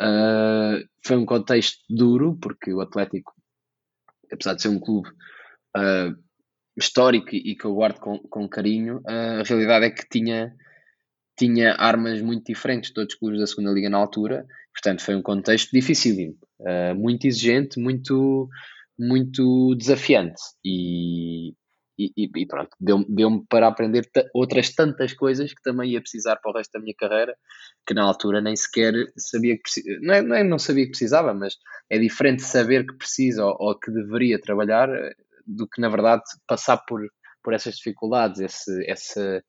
Uh, 0.00 0.86
foi 1.04 1.16
um 1.16 1.26
contexto 1.26 1.78
duro, 1.88 2.36
porque 2.40 2.72
o 2.72 2.80
Atlético, 2.80 3.32
apesar 4.32 4.54
de 4.54 4.62
ser 4.62 4.68
um 4.68 4.80
clube 4.80 5.08
uh, 5.76 6.14
histórico 6.76 7.30
e 7.32 7.56
que 7.56 7.64
eu 7.64 7.74
guardo 7.74 7.98
com, 8.00 8.18
com 8.18 8.48
carinho, 8.48 9.00
a 9.06 9.42
realidade 9.44 9.86
é 9.86 9.90
que 9.90 10.08
tinha, 10.08 10.54
tinha 11.36 11.74
armas 11.74 12.20
muito 12.20 12.46
diferentes 12.46 12.90
de 12.90 12.94
todos 12.94 13.14
os 13.14 13.18
clubes 13.18 13.40
da 13.40 13.46
segunda 13.46 13.72
liga 13.72 13.90
na 13.90 13.98
altura, 13.98 14.46
portanto 14.72 15.02
foi 15.02 15.14
um 15.14 15.22
contexto 15.22 15.70
dificílimo, 15.72 16.36
uh, 16.60 16.94
muito 16.94 17.26
exigente, 17.26 17.78
muito, 17.78 18.48
muito 18.98 19.74
desafiante. 19.76 20.40
E, 20.64 21.54
e, 21.98 22.30
e 22.36 22.46
pronto, 22.46 22.70
deu-me 22.80 23.06
deu 23.08 23.44
para 23.48 23.68
aprender 23.68 24.08
outras 24.34 24.74
tantas 24.74 25.12
coisas 25.12 25.52
que 25.52 25.62
também 25.62 25.92
ia 25.92 26.00
precisar 26.00 26.36
para 26.36 26.50
o 26.50 26.54
resto 26.54 26.72
da 26.72 26.80
minha 26.80 26.94
carreira, 26.96 27.36
que 27.86 27.94
na 27.94 28.02
altura 28.02 28.40
nem 28.40 28.56
sequer 28.56 28.94
sabia 29.16 29.56
que 29.56 29.98
não, 30.00 30.14
é, 30.14 30.22
não, 30.22 30.36
é, 30.36 30.44
não 30.44 30.58
sabia 30.58 30.84
que 30.84 30.90
precisava, 30.90 31.32
mas 31.32 31.54
é 31.88 31.98
diferente 31.98 32.42
saber 32.42 32.86
que 32.86 32.96
precisa 32.96 33.44
ou, 33.44 33.56
ou 33.58 33.78
que 33.78 33.90
deveria 33.90 34.40
trabalhar 34.40 34.88
do 35.46 35.68
que 35.68 35.80
na 35.80 35.88
verdade 35.88 36.22
passar 36.46 36.78
por, 36.78 37.00
por 37.42 37.52
essas 37.52 37.76
dificuldades, 37.76 38.40
esse, 38.40 38.90
essa, 38.90 39.44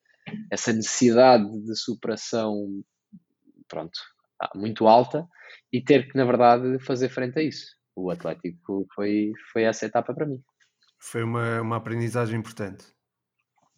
essa 0.52 0.74
necessidade 0.74 1.48
de 1.64 1.76
superação 1.76 2.84
pronto, 3.68 4.00
ah, 4.42 4.52
muito 4.56 4.88
alta 4.88 5.28
e 5.72 5.82
ter 5.82 6.08
que 6.08 6.18
na 6.18 6.26
verdade 6.26 6.80
fazer 6.80 7.10
frente 7.10 7.40
a 7.40 7.44
isso. 7.44 7.76
O 7.96 8.12
Atlético 8.12 8.86
foi, 8.94 9.32
foi 9.52 9.64
essa 9.64 9.86
etapa 9.86 10.14
para 10.14 10.26
mim. 10.26 10.42
Foi 11.00 11.24
uma, 11.24 11.62
uma 11.62 11.78
aprendizagem 11.78 12.40
importante. 12.40 12.86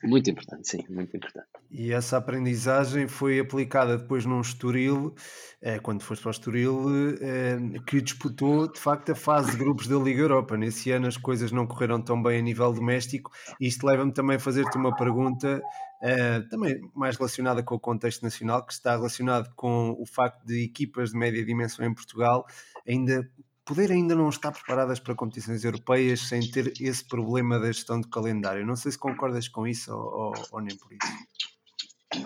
Muito 0.04 0.30
importante, 0.30 0.70
sim, 0.70 0.86
muito 0.90 1.18
importante. 1.18 1.48
E 1.72 1.92
essa 1.92 2.18
aprendizagem 2.18 3.08
foi 3.08 3.40
aplicada 3.40 3.98
depois 3.98 4.26
num 4.26 4.40
Estoril, 4.42 5.16
eh, 5.60 5.80
quando 5.80 6.04
foste 6.04 6.22
para 6.22 6.30
o 6.30 6.32
Estoril, 6.32 6.86
eh, 7.20 7.58
que 7.86 8.00
disputou 8.00 8.72
de 8.72 8.80
facto 8.80 9.12
a 9.12 9.16
fase 9.16 9.52
de 9.52 9.58
grupos 9.58 9.88
da 9.88 9.98
Liga 9.98 10.22
Europa. 10.22 10.56
Nesse 10.56 10.92
ano 10.92 11.08
as 11.08 11.18
coisas 11.18 11.52
não 11.52 11.66
correram 11.66 12.00
tão 12.00 12.22
bem 12.22 12.40
a 12.40 12.42
nível 12.42 12.72
doméstico. 12.72 13.32
Isto 13.60 13.88
leva-me 13.88 14.14
também 14.14 14.38
a 14.38 14.40
fazer-te 14.40 14.78
uma 14.78 14.96
pergunta, 14.96 15.62
eh, 16.04 16.42
também 16.50 16.80
mais 16.94 17.18
relacionada 17.18 17.64
com 17.64 17.74
o 17.74 17.80
contexto 17.80 18.22
nacional, 18.22 18.64
que 18.64 18.74
está 18.74 18.92
relacionado 18.96 19.52
com 19.56 19.96
o 20.00 20.06
facto 20.06 20.46
de 20.46 20.64
equipas 20.64 21.10
de 21.10 21.18
média 21.18 21.44
dimensão 21.44 21.84
em 21.84 21.94
Portugal 21.94 22.46
ainda 22.88 23.30
poder 23.68 23.92
ainda 23.92 24.16
não 24.16 24.30
estar 24.30 24.52
preparadas 24.52 25.00
para 25.00 25.14
competições 25.14 25.64
europeias 25.64 26.22
sem 26.22 26.40
ter 26.50 26.74
esse 26.80 27.06
problema 27.06 27.60
da 27.60 27.68
gestão 27.68 28.00
de 28.00 28.08
calendário. 28.08 28.66
Não 28.66 28.78
sei 28.78 28.94
se 28.94 28.98
concordas 28.98 29.50
com 29.50 29.68
isso 29.68 29.94
ou, 29.94 30.34
ou, 30.52 30.62
nem 30.62 30.76
por 30.78 30.92
isso. 30.94 32.26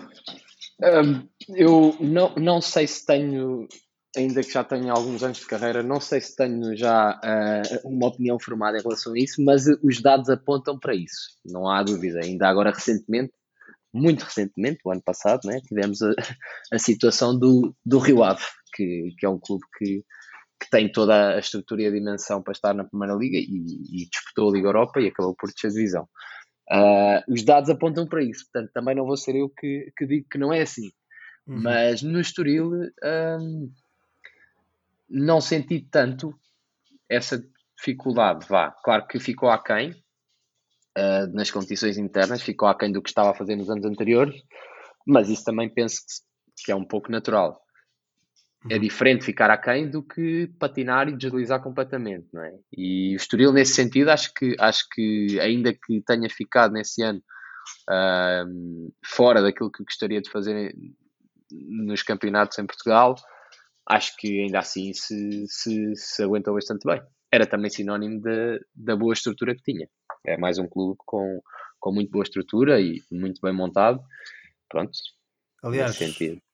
Um, 0.80 1.28
eu 1.56 1.96
não, 2.00 2.34
não 2.36 2.60
sei 2.60 2.86
se 2.86 3.04
tenho, 3.04 3.66
ainda 4.16 4.42
que 4.42 4.52
já 4.52 4.62
tenho 4.62 4.92
alguns 4.92 5.22
anos 5.24 5.38
de 5.38 5.46
carreira, 5.46 5.82
não 5.82 6.00
sei 6.00 6.20
se 6.20 6.36
tenho 6.36 6.76
já 6.76 7.18
uh, 7.18 7.88
uma 7.88 8.06
opinião 8.06 8.38
formada 8.38 8.78
em 8.78 8.82
relação 8.82 9.12
a 9.12 9.18
isso, 9.18 9.42
mas 9.44 9.64
os 9.82 10.00
dados 10.00 10.30
apontam 10.30 10.78
para 10.78 10.94
isso, 10.94 11.36
não 11.44 11.68
há 11.68 11.82
dúvida. 11.82 12.20
Ainda 12.22 12.48
agora 12.48 12.70
recentemente, 12.70 13.32
muito 13.92 14.22
recentemente, 14.22 14.78
o 14.84 14.92
ano 14.92 15.02
passado, 15.02 15.40
né, 15.44 15.60
tivemos 15.66 16.00
a, 16.02 16.12
a 16.72 16.78
situação 16.78 17.36
do, 17.36 17.74
do 17.84 17.98
Rio 17.98 18.22
Ave, 18.22 18.44
que, 18.74 19.14
que 19.18 19.26
é 19.26 19.28
um 19.28 19.38
clube 19.38 19.64
que 19.76 20.04
que 20.62 20.70
tem 20.70 20.90
toda 20.90 21.34
a 21.34 21.38
estrutura 21.40 21.82
e 21.82 21.86
a 21.86 21.90
dimensão 21.90 22.40
para 22.40 22.52
estar 22.52 22.72
na 22.72 22.84
Primeira 22.84 23.14
Liga 23.14 23.36
e, 23.36 24.04
e 24.04 24.08
disputou 24.08 24.48
a 24.48 24.52
Liga 24.52 24.68
Europa 24.68 25.00
e 25.00 25.08
acabou 25.08 25.34
por 25.34 25.50
descer 25.50 25.66
a 25.66 25.70
divisão. 25.70 26.08
Uh, 26.70 27.32
os 27.32 27.42
dados 27.42 27.68
apontam 27.68 28.06
para 28.06 28.22
isso, 28.22 28.44
portanto, 28.44 28.70
também 28.72 28.94
não 28.94 29.04
vou 29.04 29.16
ser 29.16 29.34
eu 29.34 29.48
que, 29.48 29.92
que 29.96 30.06
digo 30.06 30.28
que 30.30 30.38
não 30.38 30.52
é 30.52 30.62
assim. 30.62 30.92
Uhum. 31.48 31.62
Mas 31.62 32.00
no 32.02 32.20
Estoril 32.20 32.70
um, 33.04 33.72
não 35.10 35.40
senti 35.40 35.80
tanto 35.90 36.32
essa 37.10 37.44
dificuldade, 37.76 38.46
vá. 38.48 38.70
Claro 38.70 39.08
que 39.08 39.18
ficou 39.18 39.50
aquém 39.50 39.90
uh, 40.96 41.26
nas 41.34 41.50
competições 41.50 41.98
internas, 41.98 42.40
ficou 42.40 42.68
aquém 42.68 42.92
do 42.92 43.02
que 43.02 43.10
estava 43.10 43.32
a 43.32 43.34
fazer 43.34 43.56
nos 43.56 43.68
anos 43.68 43.84
anteriores, 43.84 44.40
mas 45.04 45.28
isso 45.28 45.42
também 45.42 45.68
penso 45.68 45.96
que, 45.96 46.66
que 46.66 46.72
é 46.72 46.76
um 46.76 46.84
pouco 46.84 47.10
natural. 47.10 47.60
É 48.70 48.74
uhum. 48.74 48.80
diferente 48.80 49.24
ficar 49.24 49.50
aquém 49.50 49.90
do 49.90 50.02
que 50.02 50.48
patinar 50.58 51.08
e 51.08 51.16
deslizar 51.16 51.60
completamente, 51.60 52.28
não 52.32 52.42
é? 52.42 52.54
E 52.72 53.14
o 53.14 53.16
Estoril, 53.16 53.52
nesse 53.52 53.74
sentido, 53.74 54.10
acho 54.10 54.32
que, 54.34 54.54
acho 54.58 54.86
que 54.90 55.38
ainda 55.40 55.72
que 55.72 56.00
tenha 56.06 56.28
ficado 56.30 56.72
nesse 56.72 57.02
ano 57.02 57.20
uh, 57.90 58.92
fora 59.04 59.42
daquilo 59.42 59.70
que 59.70 59.82
gostaria 59.82 60.20
de 60.20 60.30
fazer 60.30 60.74
nos 61.50 62.02
campeonatos 62.02 62.58
em 62.58 62.66
Portugal, 62.66 63.16
acho 63.88 64.16
que 64.16 64.42
ainda 64.42 64.60
assim 64.60 64.92
se, 64.92 65.44
se, 65.48 65.96
se 65.96 66.22
aguentou 66.22 66.54
bastante 66.54 66.86
bem. 66.86 67.02
Era 67.32 67.46
também 67.46 67.70
sinónimo 67.70 68.20
de, 68.20 68.60
da 68.74 68.94
boa 68.94 69.12
estrutura 69.12 69.54
que 69.54 69.62
tinha. 69.62 69.88
É 70.24 70.36
mais 70.36 70.58
um 70.58 70.68
clube 70.68 70.96
com, 71.04 71.40
com 71.80 71.92
muito 71.92 72.10
boa 72.10 72.22
estrutura 72.22 72.80
e 72.80 73.02
muito 73.10 73.40
bem 73.42 73.52
montado. 73.52 74.00
Pronto, 74.68 74.92
Aliás, 75.62 75.96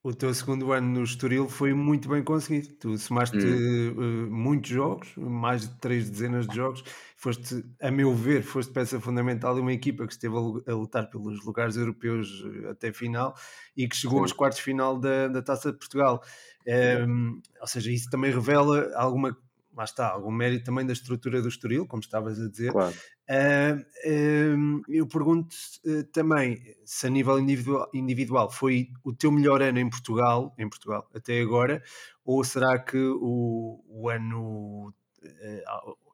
o 0.02 0.12
teu 0.12 0.34
segundo 0.34 0.70
ano 0.70 0.86
no 0.86 1.02
Estoril 1.02 1.48
foi 1.48 1.72
muito 1.72 2.10
bem 2.10 2.22
conseguido. 2.22 2.74
Tu 2.74 2.98
somaste 2.98 3.38
hum. 3.38 4.26
uh, 4.26 4.30
muitos 4.30 4.70
jogos, 4.70 5.08
mais 5.16 5.62
de 5.62 5.74
três 5.76 6.10
dezenas 6.10 6.46
de 6.46 6.54
jogos. 6.54 6.84
Foste, 7.16 7.64
a 7.80 7.90
meu 7.90 8.14
ver, 8.14 8.42
foste 8.42 8.70
peça 8.70 9.00
fundamental 9.00 9.54
de 9.54 9.62
uma 9.62 9.72
equipa 9.72 10.06
que 10.06 10.12
esteve 10.12 10.36
a 10.36 10.72
lutar 10.74 11.08
pelos 11.08 11.42
lugares 11.42 11.76
europeus 11.76 12.44
eh, 12.44 12.70
até 12.70 12.92
final 12.92 13.34
e 13.76 13.88
que 13.88 13.96
chegou 13.96 14.18
Sim. 14.18 14.22
aos 14.24 14.32
quartos 14.32 14.58
de 14.58 14.64
final 14.64 14.98
da, 14.98 15.26
da 15.26 15.42
Taça 15.42 15.72
de 15.72 15.78
Portugal. 15.78 16.22
Um, 16.66 16.70
ehm, 16.70 17.40
ou 17.60 17.66
seja, 17.66 17.90
isso 17.90 18.08
também 18.10 18.30
revela 18.30 18.92
alguma 18.94 19.36
lá 19.78 19.84
está, 19.84 20.08
algum 20.08 20.32
mérito 20.32 20.64
também 20.64 20.84
da 20.84 20.92
estrutura 20.92 21.40
do 21.40 21.46
Estoril, 21.46 21.86
como 21.86 22.00
estavas 22.00 22.40
a 22.40 22.48
dizer. 22.48 22.72
Claro. 22.72 22.92
Uh, 23.30 23.78
uh, 24.10 24.82
eu 24.88 25.06
pergunto 25.06 25.54
uh, 25.86 26.02
também 26.12 26.60
se 26.84 27.06
a 27.06 27.10
nível 27.10 27.38
individual, 27.38 27.88
individual, 27.94 28.50
foi 28.50 28.88
o 29.04 29.12
teu 29.12 29.30
melhor 29.30 29.62
ano 29.62 29.78
em 29.78 29.88
Portugal, 29.88 30.52
em 30.58 30.68
Portugal 30.68 31.08
até 31.14 31.40
agora, 31.40 31.80
ou 32.24 32.42
será 32.42 32.76
que 32.76 32.98
o, 32.98 33.80
o 33.86 34.08
ano 34.08 34.92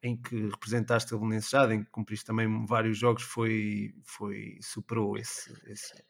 em 0.03 0.17
que 0.17 0.49
representaste 0.49 1.15
a 1.15 1.19
Belenenses 1.19 1.55
em 1.71 1.85
que 1.85 1.91
cumpriste 1.91 2.27
também 2.27 2.67
vários 2.67 2.99
jogos, 2.99 3.23
foi, 3.23 3.95
foi 4.03 4.59
superou 4.61 5.17
esse, 5.17 5.53
esse 5.67 6.05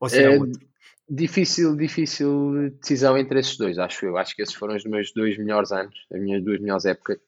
ou 0.00 0.08
se 0.08 0.22
é, 0.22 0.30
outro? 0.30 0.66
Difícil, 1.08 1.76
difícil 1.76 2.70
decisão 2.80 3.16
entre 3.16 3.38
esses 3.38 3.56
dois, 3.56 3.78
acho 3.78 4.06
eu. 4.06 4.16
Acho 4.16 4.34
que 4.34 4.42
esses 4.42 4.54
foram 4.54 4.74
os 4.74 4.84
meus 4.84 5.12
dois 5.12 5.38
melhores 5.38 5.70
anos, 5.70 5.94
as 6.12 6.20
minhas 6.20 6.42
duas 6.42 6.60
melhores 6.60 6.84
épocas. 6.84 7.18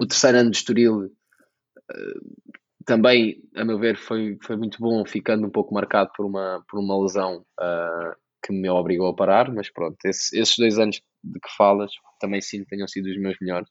O 0.00 0.06
terceiro 0.06 0.38
ano 0.38 0.50
de 0.50 0.56
Estoril 0.56 1.04
uh, 1.04 2.52
também, 2.84 3.40
a 3.54 3.64
meu 3.64 3.78
ver, 3.78 3.96
foi, 3.96 4.36
foi 4.42 4.56
muito 4.56 4.78
bom, 4.80 5.04
ficando 5.04 5.46
um 5.46 5.50
pouco 5.50 5.72
marcado 5.72 6.10
por 6.16 6.26
uma, 6.26 6.64
por 6.68 6.80
uma 6.80 7.00
lesão 7.00 7.44
uh, 7.60 8.16
que 8.44 8.52
me 8.52 8.68
obrigou 8.68 9.08
a 9.08 9.14
parar, 9.14 9.52
mas 9.52 9.70
pronto, 9.70 9.96
esse, 10.04 10.36
esses 10.36 10.56
dois 10.56 10.78
anos 10.78 11.00
de 11.22 11.38
que 11.38 11.56
falas 11.56 11.92
também 12.18 12.40
sim 12.40 12.64
tenham 12.64 12.88
sido 12.88 13.06
os 13.06 13.18
meus 13.18 13.36
melhores. 13.40 13.68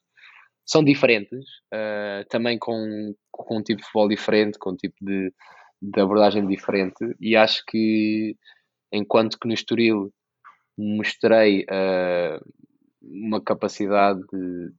São 0.65 0.83
diferentes, 0.83 1.45
uh, 1.73 2.25
também 2.29 2.57
com, 2.57 3.13
com 3.31 3.57
um 3.57 3.63
tipo 3.63 3.79
de 3.79 3.85
futebol 3.85 4.07
diferente, 4.07 4.57
com 4.57 4.71
um 4.71 4.75
tipo 4.75 4.95
de, 5.01 5.33
de 5.81 5.99
abordagem 5.99 6.45
diferente, 6.47 7.15
e 7.19 7.35
acho 7.35 7.63
que 7.67 8.37
enquanto 8.91 9.37
que 9.39 9.47
no 9.47 9.53
Estoril 9.53 10.13
mostrei 10.77 11.63
uh, 11.63 12.39
uma 13.01 13.41
capacidade 13.41 14.19
de, 14.31 14.71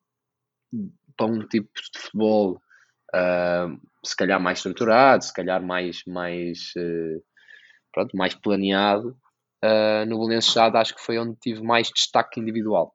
para 1.16 1.26
um 1.26 1.46
tipo 1.46 1.68
de 1.74 2.00
futebol 2.02 2.60
uh, 3.14 3.80
se 4.04 4.16
calhar 4.16 4.40
mais 4.40 4.58
estruturado, 4.58 5.24
se 5.24 5.32
calhar 5.32 5.62
mais, 5.62 6.02
mais, 6.06 6.72
uh, 6.76 7.22
pronto, 7.92 8.16
mais 8.16 8.34
planeado. 8.34 9.16
no 10.06 10.18
Belenenses 10.18 10.56
acho 10.56 10.94
que 10.94 11.02
foi 11.02 11.18
onde 11.18 11.36
tive 11.40 11.62
mais 11.62 11.90
destaque 11.90 12.40
individual 12.40 12.94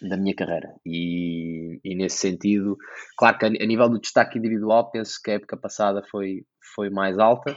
da 0.00 0.16
minha 0.16 0.34
carreira 0.34 0.74
e, 0.86 1.80
e 1.84 1.94
nesse 1.94 2.18
sentido, 2.18 2.76
claro 3.16 3.38
que 3.38 3.44
a, 3.44 3.48
a, 3.48 3.66
nível 3.66 3.88
do 3.88 4.00
destaque 4.00 4.38
individual 4.38 4.90
penso 4.90 5.20
que 5.22 5.30
a 5.30 5.34
época 5.34 5.56
passada 5.56 6.02
foi, 6.10 6.44
foi 6.74 6.88
mais 6.88 7.18
alta 7.18 7.52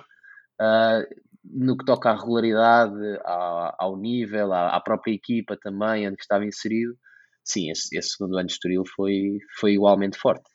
uh, 0.62 1.06
no 1.52 1.78
que 1.78 1.86
toca 1.86 2.10
à 2.10 2.16
regularidade, 2.16 3.20
ao, 3.24 3.76
ao 3.80 3.98
nível, 3.98 4.54
à, 4.54 4.76
à, 4.76 4.82
própria 4.82 5.14
equipa 5.14 5.58
também, 5.58 6.08
onde 6.08 6.18
estava 6.20 6.46
inserido, 6.46 6.98
sim, 7.44 7.70
esse, 7.72 7.98
esse 7.98 8.10
segundo 8.10 8.38
ano 8.38 8.48
de 8.48 8.54
Estoril 8.54 8.84
foi, 8.96 9.38
foi 9.60 9.74
igualmente 9.74 10.18
forte. 10.18 10.50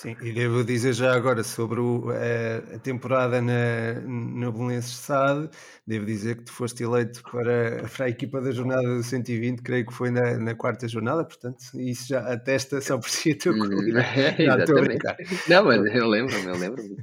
Sim, 0.00 0.16
e 0.22 0.32
devo 0.32 0.64
dizer 0.64 0.94
já 0.94 1.14
agora 1.14 1.44
sobre 1.44 1.78
o, 1.78 2.08
a, 2.08 2.14
eh, 2.14 2.62
a, 2.76 2.78
temporada 2.78 3.42
na, 3.42 4.00
na 4.00 4.50
Belenenses 4.50 4.96
SAD, 4.96 5.50
devo 5.86 6.06
dizer 6.06 6.38
que 6.38 6.44
tu 6.44 6.52
foste 6.52 6.82
eleito 6.82 7.22
para, 7.22 7.86
para 7.94 8.06
a 8.06 8.08
equipa 8.08 8.40
da 8.40 8.50
jornada 8.50 8.82
do 8.82 9.02
120, 9.02 9.60
creio 9.60 9.84
que 9.84 9.92
foi 9.92 10.10
na, 10.10 10.38
na 10.38 10.54
quarta 10.54 10.88
jornada, 10.88 11.22
portanto, 11.22 11.58
isso 11.74 12.08
já 12.08 12.20
atesta 12.32 12.80
só 12.80 12.96
por 12.96 13.10
si 13.10 13.32
a 13.32 13.36
tua 13.36 13.52
qualidade. 13.58 15.22
não, 15.50 15.64
mas 15.66 15.94
eu 15.94 16.08
lembro-me, 16.08 16.46
eu 16.46 16.56
lembro-me. 16.56 16.96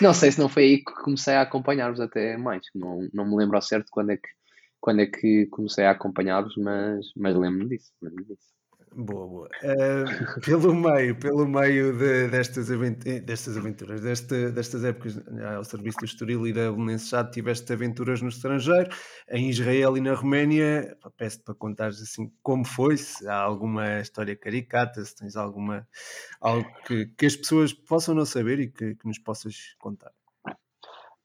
Não 0.00 0.12
sei 0.12 0.32
se 0.32 0.40
não 0.40 0.48
foi 0.48 0.64
aí 0.64 0.78
que 0.78 0.92
comecei 1.04 1.34
a 1.34 1.42
acompanhar-vos 1.42 2.00
até 2.00 2.36
mais, 2.36 2.66
não, 2.74 3.08
não 3.14 3.30
me 3.30 3.36
lembro 3.36 3.54
ao 3.54 3.62
certo 3.62 3.86
quando 3.92 4.10
é 4.10 4.16
que, 4.16 4.28
quando 4.80 5.02
é 5.02 5.06
que 5.06 5.46
comecei 5.52 5.84
a 5.84 5.92
acompanhar-vos, 5.92 6.56
mas, 6.56 7.12
mas 7.16 7.36
lembro-me 7.36 7.68
disso, 7.68 7.92
lembro 8.02 8.24
disso. 8.24 8.59
Boa, 8.92 9.26
boa. 9.28 9.48
Uh, 9.62 10.40
pelo 10.40 10.74
meio, 10.74 11.14
pelo 11.14 11.46
meio 11.46 11.96
de, 11.96 12.28
destas, 12.28 12.70
avent 12.72 13.06
eh, 13.06 13.20
destas 13.20 13.56
aventuras, 13.56 14.00
desta, 14.00 14.50
destas 14.50 14.82
épocas 14.82 15.16
eh, 15.16 15.54
ao 15.54 15.62
serviço 15.62 15.98
do 15.98 16.04
Estoril 16.06 16.46
e 16.48 16.52
da 16.52 16.72
Belenenses 16.72 17.08
já 17.08 17.24
tiveste 17.24 17.72
aventuras 17.72 18.20
no 18.20 18.28
estrangeiro, 18.28 18.90
em 19.28 19.48
Israel 19.48 19.96
e 19.96 20.00
na 20.00 20.14
Roménia. 20.14 20.96
Peço-te 21.16 21.44
para 21.44 21.54
contares 21.54 22.02
assim 22.02 22.32
como 22.42 22.64
foi, 22.64 22.96
se 22.96 23.28
há 23.28 23.36
alguma 23.36 24.00
história 24.00 24.34
caricata, 24.34 25.04
se 25.04 25.14
tens 25.14 25.36
alguma 25.36 25.86
algo 26.40 26.68
que, 26.84 27.06
que 27.16 27.26
as 27.26 27.36
pessoas 27.36 27.72
possam 27.72 28.12
não 28.12 28.26
saber 28.26 28.58
e 28.58 28.68
que, 28.68 28.96
que 28.96 29.06
nos 29.06 29.20
possas 29.20 29.76
contar. 29.78 30.12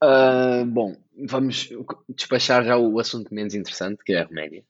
Uh, 0.04 0.66
bom, 0.68 0.96
vamos 1.28 1.70
despachar 2.10 2.64
já 2.64 2.78
o 2.78 3.00
assunto 3.00 3.34
menos 3.34 3.56
interessante, 3.56 4.04
que 4.04 4.14
é 4.14 4.22
a 4.22 4.26
Roménia. 4.26 4.64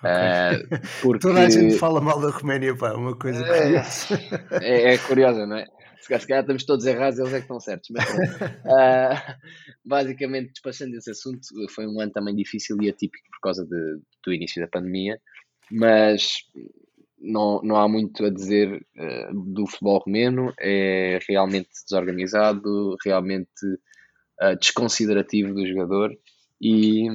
Okay. 0.00 0.78
Uh, 0.78 0.80
porque... 1.02 1.18
Toda 1.20 1.40
a 1.42 1.50
gente 1.50 1.76
fala 1.76 2.00
mal 2.00 2.20
da 2.20 2.30
Roménia, 2.30 2.76
pá, 2.76 2.94
uma 2.94 3.16
coisa 3.16 3.44
é, 3.44 3.62
curiosa. 3.62 4.20
É, 4.62 4.94
é 4.94 4.98
curiosa, 4.98 5.46
não 5.46 5.56
é? 5.56 5.66
Se 6.00 6.08
calhar 6.26 6.40
estamos 6.40 6.64
todos 6.64 6.86
errados, 6.86 7.18
eles 7.18 7.32
é 7.32 7.36
que 7.36 7.42
estão 7.42 7.60
certos. 7.60 7.90
Mas, 7.90 8.08
uh, 8.08 9.36
basicamente, 9.84 10.52
despachando 10.52 10.96
esse 10.96 11.10
assunto, 11.10 11.40
foi 11.68 11.86
um 11.86 12.00
ano 12.00 12.10
também 12.10 12.34
difícil 12.34 12.76
e 12.80 12.88
atípico 12.88 13.28
por 13.32 13.40
causa 13.40 13.64
de, 13.64 14.00
do 14.24 14.32
início 14.32 14.60
da 14.62 14.68
pandemia, 14.68 15.20
mas 15.70 16.38
não, 17.20 17.60
não 17.62 17.76
há 17.76 17.86
muito 17.86 18.24
a 18.24 18.30
dizer 18.30 18.84
uh, 18.96 19.52
do 19.52 19.66
futebol 19.66 20.02
romeno, 20.04 20.52
é 20.58 21.18
realmente 21.28 21.68
desorganizado, 21.84 22.96
realmente 23.04 23.50
uh, 24.42 24.56
desconsiderativo 24.58 25.52
do 25.52 25.66
jogador 25.66 26.10
e, 26.60 27.06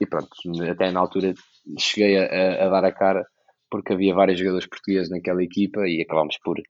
e 0.00 0.06
pronto, 0.06 0.30
até 0.70 0.90
na 0.90 1.00
altura 1.00 1.34
cheguei 1.78 2.18
a, 2.18 2.66
a, 2.66 2.68
dar 2.68 2.84
a 2.84 2.92
cara 2.92 3.26
porque 3.70 3.92
havia 3.92 4.14
vários 4.14 4.38
jogadores 4.38 4.66
portugueses 4.66 5.10
naquela 5.10 5.42
equipa 5.42 5.86
e 5.86 6.02
acabámos 6.02 6.36
por, 6.42 6.60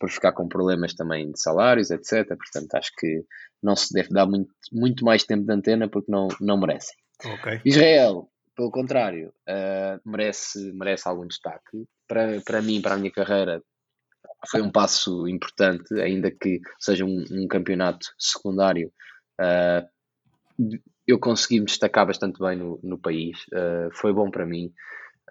por 0.00 0.10
ficar 0.10 0.32
com 0.32 0.48
problemas 0.48 0.94
também 0.94 1.30
de 1.30 1.40
salários, 1.40 1.90
etc. 1.90 2.26
Portanto, 2.28 2.74
acho 2.74 2.90
que 2.98 3.24
não 3.62 3.76
se 3.76 3.92
deve 3.92 4.08
dar 4.08 4.26
muito, 4.26 4.50
muito 4.72 5.04
mais 5.04 5.24
tempo 5.24 5.44
de 5.44 5.52
antena 5.52 5.88
porque 5.88 6.10
não, 6.10 6.28
não 6.40 6.58
merecem. 6.58 6.96
Okay. 7.24 7.60
Israel, 7.64 8.28
pelo 8.54 8.70
contrário, 8.70 9.32
uh, 9.48 10.00
merece, 10.08 10.72
merece 10.72 11.08
algum 11.08 11.26
destaque. 11.26 11.86
Para, 12.08 12.40
para 12.40 12.62
mim, 12.62 12.80
para 12.80 12.94
a 12.94 12.98
minha 12.98 13.12
carreira, 13.12 13.62
foi 14.50 14.62
um 14.62 14.70
passo 14.70 15.28
importante, 15.28 15.92
ainda 16.00 16.30
que 16.30 16.60
seja 16.78 17.04
um, 17.04 17.24
um 17.30 17.46
campeonato 17.48 18.06
secundário. 18.18 18.90
Uh, 19.40 19.86
eu 21.06 21.18
consegui 21.18 21.60
me 21.60 21.66
destacar 21.66 22.06
bastante 22.06 22.38
bem 22.38 22.56
no, 22.56 22.80
no 22.82 22.98
país, 22.98 23.38
uh, 23.52 23.90
foi 23.92 24.12
bom 24.12 24.30
para 24.30 24.46
mim. 24.46 24.72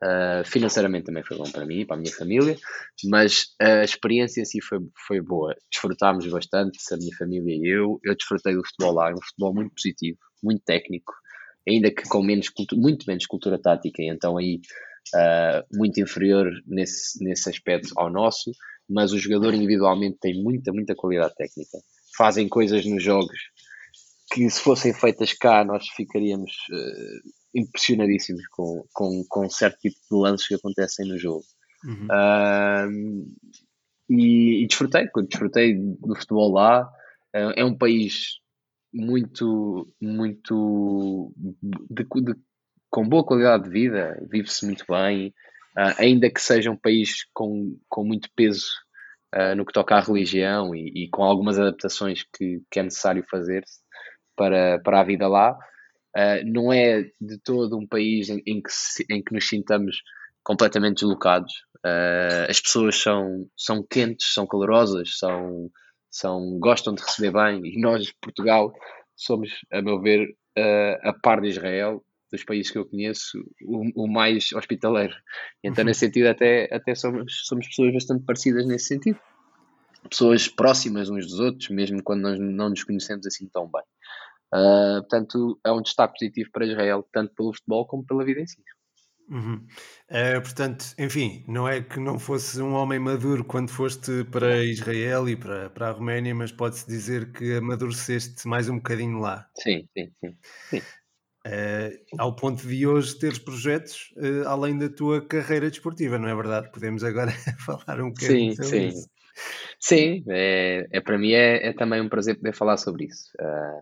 Uh, 0.03 0.43
financeiramente 0.45 1.05
também 1.05 1.23
foi 1.23 1.37
bom 1.37 1.49
para 1.49 1.65
mim 1.65 1.79
e 1.79 1.85
para 1.85 1.95
a 1.95 1.99
minha 1.99 2.11
família, 2.11 2.57
mas 3.05 3.55
a 3.61 3.81
experiência 3.81 4.41
em 4.41 4.45
si 4.45 4.61
foi, 4.61 4.79
foi 5.07 5.21
boa. 5.21 5.55
Desfrutámos 5.71 6.27
bastante, 6.27 6.77
a 6.91 6.97
minha 6.97 7.15
família 7.17 7.55
e 7.55 7.67
eu. 7.67 7.99
Eu 8.03 8.15
desfrutei 8.15 8.53
do 8.55 8.65
futebol 8.65 8.93
lá, 8.93 9.11
um 9.11 9.21
futebol 9.21 9.53
muito 9.53 9.73
positivo, 9.73 10.17
muito 10.43 10.63
técnico, 10.65 11.13
ainda 11.67 11.89
que 11.89 12.03
com 12.09 12.21
menos 12.21 12.51
muito 12.73 13.05
menos 13.07 13.25
cultura 13.25 13.57
tática, 13.57 14.03
então 14.03 14.37
aí 14.37 14.59
uh, 15.15 15.77
muito 15.77 15.99
inferior 16.01 16.51
nesse, 16.67 17.23
nesse 17.23 17.49
aspecto 17.49 17.93
ao 17.95 18.11
nosso, 18.11 18.51
mas 18.89 19.13
o 19.13 19.17
jogador 19.17 19.53
individualmente 19.53 20.17
tem 20.19 20.43
muita, 20.43 20.73
muita 20.73 20.93
qualidade 20.93 21.35
técnica. 21.35 21.77
Fazem 22.17 22.49
coisas 22.49 22.85
nos 22.85 23.01
jogos 23.01 23.37
que 24.35 24.49
se 24.49 24.59
fossem 24.59 24.93
feitas 24.93 25.31
cá 25.31 25.63
nós 25.63 25.87
ficaríamos 25.87 26.51
uh, 26.69 27.29
impressionadíssimos 27.55 28.45
com, 28.47 28.83
com, 28.93 29.23
com 29.29 29.49
certo 29.49 29.79
tipo 29.79 29.95
de 29.95 30.17
lances 30.17 30.45
que 30.45 30.55
acontecem 30.55 31.07
no 31.07 31.17
jogo. 31.17 31.45
Uhum. 31.85 32.07
Uh, 32.11 33.25
e, 34.09 34.63
e, 34.63 34.67
desfrutei, 34.67 35.07
desfrutei 35.29 35.73
do 35.73 36.15
futebol 36.15 36.51
lá. 36.51 36.83
Uh, 37.33 37.53
é 37.55 37.63
um 37.63 37.77
país 37.77 38.39
muito, 38.93 39.89
muito 40.01 41.33
de, 41.89 42.03
de, 42.03 42.35
com 42.89 43.07
boa 43.07 43.25
qualidade 43.25 43.63
de 43.63 43.69
vida, 43.69 44.21
vive-se 44.29 44.65
muito 44.65 44.83
bem, 44.89 45.29
uh, 45.77 45.95
ainda 45.97 46.29
que 46.29 46.41
seja 46.41 46.69
um 46.69 46.77
país 46.77 47.25
com, 47.33 47.79
com 47.87 48.03
muito 48.03 48.29
peso 48.35 48.67
no 49.57 49.65
que 49.65 49.73
toca 49.73 49.95
à 49.95 49.99
religião 49.99 50.73
e, 50.73 51.03
e 51.03 51.09
com 51.09 51.21
algumas 51.21 51.59
adaptações 51.59 52.23
que, 52.33 52.61
que 52.71 52.79
é 52.79 52.83
necessário 52.83 53.21
fazer-se 53.29 53.84
para, 54.35 54.79
para 54.79 55.01
a 55.01 55.03
vida 55.03 55.27
lá. 55.27 55.57
Uh, 56.15 56.45
não 56.45 56.71
é 56.71 57.03
de 57.19 57.37
todo 57.43 57.77
um 57.77 57.85
país 57.85 58.29
em, 58.29 58.41
em, 58.47 58.61
que, 58.61 58.69
em 59.09 59.21
que 59.21 59.33
nos 59.33 59.47
sintamos 59.47 59.97
completamente 60.43 60.99
deslocados. 60.99 61.51
Uh, 61.85 62.49
as 62.49 62.59
pessoas 62.59 62.95
são, 63.01 63.47
são 63.57 63.85
quentes, 63.87 64.33
são 64.33 64.47
calorosas, 64.47 65.17
são, 65.17 65.69
são, 66.09 66.57
gostam 66.59 66.93
de 66.93 67.01
receber 67.01 67.31
bem 67.31 67.61
e 67.65 67.79
nós, 67.79 68.11
Portugal, 68.21 68.73
somos, 69.15 69.49
a 69.71 69.81
meu 69.81 69.99
ver, 69.99 70.29
uh, 70.57 71.09
a 71.09 71.13
par 71.13 71.41
de 71.41 71.49
Israel, 71.49 72.03
dos 72.31 72.43
países 72.43 72.71
que 72.71 72.77
eu 72.77 72.85
conheço, 72.85 73.37
o, 73.63 74.03
o 74.03 74.07
mais 74.07 74.51
hospitaleiro. 74.53 75.15
Então, 75.63 75.83
uhum. 75.83 75.87
nesse 75.87 76.01
sentido, 76.01 76.27
até, 76.27 76.67
até 76.71 76.95
somos, 76.95 77.45
somos 77.45 77.67
pessoas 77.67 77.93
bastante 77.93 78.23
parecidas 78.25 78.65
nesse 78.65 78.87
sentido. 78.87 79.19
Pessoas 80.09 80.47
próximas 80.47 81.09
uns 81.09 81.25
dos 81.25 81.39
outros, 81.39 81.69
mesmo 81.69 82.03
quando 82.03 82.21
nós 82.21 82.39
não 82.39 82.69
nos 82.69 82.83
conhecemos 82.83 83.25
assim 83.25 83.47
tão 83.47 83.65
bem. 83.65 83.83
Uh, 84.53 85.01
portanto, 85.01 85.59
é 85.65 85.71
um 85.71 85.81
destaque 85.81 86.13
positivo 86.19 86.49
para 86.51 86.65
Israel, 86.65 87.07
tanto 87.11 87.33
pelo 87.35 87.53
futebol 87.53 87.85
como 87.87 88.05
pela 88.05 88.23
vida 88.23 88.41
em 88.41 88.47
si. 88.47 88.61
Uhum. 89.29 89.65
Uh, 90.09 90.41
portanto, 90.41 90.93
enfim, 90.99 91.43
não 91.47 91.67
é 91.67 91.81
que 91.81 91.99
não 91.99 92.19
fosse 92.19 92.61
um 92.61 92.73
homem 92.73 92.99
maduro 92.99 93.43
quando 93.43 93.71
foste 93.71 94.23
para 94.25 94.63
Israel 94.63 95.27
e 95.27 95.35
para, 95.35 95.69
para 95.71 95.89
a 95.89 95.91
Roménia, 95.91 96.35
mas 96.35 96.51
pode-se 96.51 96.87
dizer 96.87 97.31
que 97.31 97.55
amadureceste 97.55 98.47
mais 98.47 98.69
um 98.69 98.75
bocadinho 98.75 99.19
lá. 99.19 99.49
Sim, 99.57 99.87
sim, 99.97 100.11
sim. 100.19 100.37
sim. 100.69 100.81
Uh, 101.47 101.93
ao 102.17 102.35
ponto 102.35 102.67
de 102.67 102.87
hoje 102.87 103.19
teres 103.19 103.37
projetos 103.37 104.11
uh, 104.17 104.47
além 104.47 104.77
da 104.79 104.89
tua 104.89 105.23
carreira 105.23 105.69
desportiva, 105.69 106.17
não 106.17 106.27
é 106.27 106.35
verdade? 106.35 106.71
Podemos 106.71 107.03
agora 107.03 107.31
falar 107.65 108.01
um 108.01 108.09
bocadinho 108.09 108.55
sim, 108.55 108.63
sobre 108.63 108.79
sim. 108.79 108.87
isso. 108.87 109.09
Sim, 109.79 110.23
é, 110.29 110.87
é, 110.91 111.01
para 111.01 111.17
mim 111.17 111.33
é, 111.33 111.67
é, 111.67 111.73
também 111.73 112.01
um 112.01 112.09
prazer 112.09 112.35
poder 112.35 112.53
falar 112.53 112.77
sobre 112.77 113.05
isso. 113.05 113.29
Uh, 113.39 113.81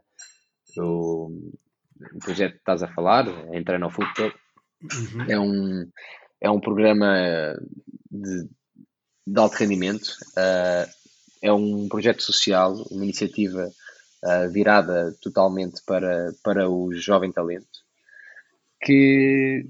o, 0.77 1.51
projeto 2.23 2.53
que 2.53 2.59
estás 2.59 2.83
a 2.83 2.87
falar, 2.87 3.27
Entra 3.53 3.79
no 3.79 3.89
Futebol, 3.89 4.31
uhum. 4.81 5.21
é, 5.29 5.39
um, 5.39 5.91
é 6.41 6.49
um 6.49 6.59
programa 6.59 7.55
de, 8.11 8.47
de 9.27 9.39
alto 9.39 9.55
rendimento, 9.55 10.15
é 11.43 11.51
um 11.51 11.89
projeto 11.89 12.23
social, 12.23 12.73
uma 12.89 13.03
iniciativa 13.03 13.69
uh, 14.23 14.49
virada 14.49 15.13
totalmente 15.21 15.81
para, 15.85 16.33
para 16.41 16.69
o 16.69 16.93
jovem 16.93 17.31
talento, 17.31 17.83
que, 18.81 19.67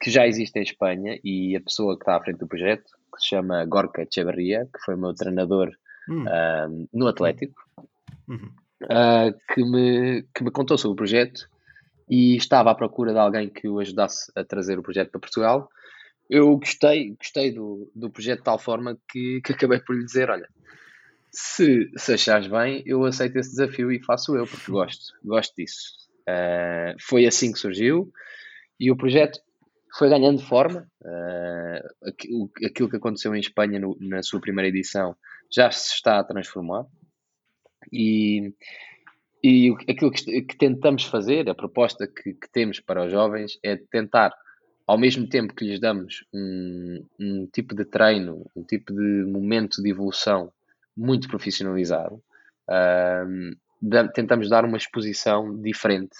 que 0.00 0.10
já 0.10 0.26
existe 0.26 0.58
em 0.58 0.62
Espanha 0.62 1.18
e 1.24 1.56
a 1.56 1.60
pessoa 1.60 1.96
que 1.96 2.02
está 2.02 2.16
à 2.16 2.20
frente 2.20 2.38
do 2.38 2.46
projeto, 2.46 2.92
que 3.14 3.22
se 3.22 3.28
chama 3.28 3.64
Gorka 3.64 4.02
Echeverria, 4.02 4.68
que 4.72 4.84
foi 4.84 4.94
meu 4.94 5.14
treinador 5.14 5.72
uhum. 6.06 6.24
uh, 6.24 6.88
no 6.92 7.08
Atlético, 7.08 7.62
uhum. 8.28 8.52
Uh, 8.84 9.54
que, 9.54 9.62
me, 9.62 10.22
que 10.34 10.44
me 10.44 10.50
contou 10.50 10.78
sobre 10.78 10.94
o 10.94 10.96
projeto 10.96 11.48
e 12.08 12.36
estava 12.36 12.70
à 12.70 12.74
procura 12.74 13.12
de 13.12 13.18
alguém 13.18 13.48
que 13.48 13.68
o 13.68 13.78
ajudasse 13.78 14.30
a 14.34 14.44
trazer 14.44 14.78
o 14.78 14.82
projeto 14.82 15.10
para 15.10 15.20
Portugal. 15.20 15.68
Eu 16.28 16.56
gostei, 16.56 17.14
gostei 17.16 17.52
do, 17.52 17.90
do 17.94 18.10
projeto 18.10 18.38
de 18.38 18.44
tal 18.44 18.58
forma 18.58 18.98
que, 19.08 19.40
que 19.42 19.52
acabei 19.52 19.80
por 19.80 19.96
lhe 19.96 20.04
dizer: 20.04 20.30
olha, 20.30 20.48
se, 21.32 21.90
se 21.96 22.14
achares 22.14 22.48
bem, 22.48 22.82
eu 22.86 23.04
aceito 23.04 23.36
esse 23.38 23.50
desafio 23.50 23.92
e 23.92 24.02
faço 24.02 24.36
eu, 24.36 24.46
porque 24.46 24.70
gosto, 24.70 25.14
gosto 25.24 25.54
disso. 25.56 26.00
Uh, 26.22 26.94
foi 27.00 27.26
assim 27.26 27.52
que 27.52 27.58
surgiu 27.58 28.12
e 28.78 28.90
o 28.90 28.96
projeto 28.96 29.40
foi 29.96 30.08
ganhando 30.08 30.40
forma. 30.40 30.88
Uh, 31.02 32.08
aquilo 32.64 32.88
que 32.88 32.96
aconteceu 32.96 33.34
em 33.34 33.40
Espanha 33.40 33.78
no, 33.78 33.96
na 34.00 34.22
sua 34.22 34.40
primeira 34.40 34.68
edição 34.68 35.16
já 35.52 35.70
se 35.70 35.94
está 35.94 36.18
a 36.18 36.24
transformar. 36.24 36.84
E, 37.92 38.52
e 39.42 39.74
aquilo 39.88 40.10
que, 40.10 40.42
que 40.42 40.56
tentamos 40.56 41.04
fazer, 41.04 41.48
a 41.48 41.54
proposta 41.54 42.06
que, 42.06 42.34
que, 42.34 42.50
temos 42.52 42.80
para 42.80 43.04
os 43.04 43.10
jovens 43.10 43.58
é 43.62 43.76
tentar, 43.76 44.32
ao 44.86 44.98
mesmo 44.98 45.28
tempo 45.28 45.54
que 45.54 45.64
lhes 45.64 45.80
damos 45.80 46.24
um, 46.32 47.04
um 47.18 47.46
tipo 47.52 47.74
de 47.74 47.84
treino, 47.84 48.46
um 48.54 48.62
tipo 48.62 48.92
de 48.92 49.24
momento 49.24 49.82
de 49.82 49.90
evolução 49.90 50.52
muito 50.96 51.28
profissionalizado, 51.28 52.22
tentamos 54.14 54.48
dar 54.48 54.64
uma 54.64 54.76
exposição 54.76 55.60
diferente, 55.60 56.16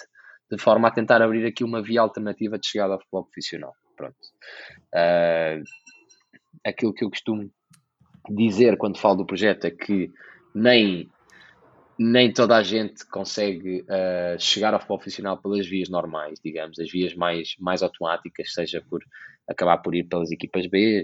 de 0.49 0.57
forma 0.57 0.87
a 0.87 0.91
tentar 0.91 1.21
abrir 1.21 1.45
aqui 1.45 1.63
uma 1.63 1.81
via 1.81 2.01
alternativa 2.01 2.57
de 2.57 2.67
chegada 2.67 2.93
ao 2.93 2.99
futebol 2.99 3.23
profissional. 3.23 3.73
Pronto. 3.95 4.17
Uh, 4.93 5.63
aquilo 6.65 6.93
que 6.93 7.05
eu 7.05 7.09
costumo 7.09 7.49
dizer 8.29 8.77
quando 8.77 8.99
falo 8.99 9.17
do 9.17 9.25
projeto 9.25 9.65
é 9.65 9.71
que 9.71 10.11
nem 10.53 11.09
nem 12.03 12.33
toda 12.33 12.57
a 12.57 12.63
gente 12.63 13.05
consegue 13.05 13.81
uh, 13.81 14.39
chegar 14.39 14.73
ao 14.73 14.79
futebol 14.79 14.97
profissional 14.97 15.37
pelas 15.37 15.67
vias 15.67 15.87
normais, 15.87 16.39
digamos, 16.43 16.79
as 16.79 16.91
vias 16.91 17.13
mais, 17.13 17.55
mais 17.59 17.83
automáticas, 17.83 18.53
seja 18.53 18.83
por 18.89 19.03
acabar 19.47 19.77
por 19.77 19.93
ir 19.93 20.05
pelas 20.05 20.31
equipas 20.31 20.65
B, 20.65 21.03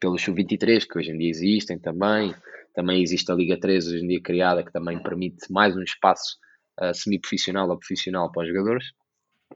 pelo 0.00 0.18
Sub-23, 0.18 0.84
que 0.84 0.98
hoje 0.98 1.12
em 1.12 1.18
dia 1.18 1.30
existem 1.30 1.78
também. 1.78 2.34
Também 2.74 3.00
existe 3.00 3.30
a 3.30 3.34
Liga 3.36 3.56
3, 3.58 3.86
hoje 3.86 4.04
em 4.04 4.08
dia 4.08 4.20
criada, 4.20 4.64
que 4.64 4.72
também 4.72 5.00
permite 5.00 5.50
mais 5.50 5.76
um 5.76 5.82
espaço 5.82 6.38
uh, 6.80 6.92
semi-profissional 6.92 7.68
ou 7.68 7.78
profissional 7.78 8.32
para 8.32 8.42
os 8.42 8.48
jogadores. 8.48 8.92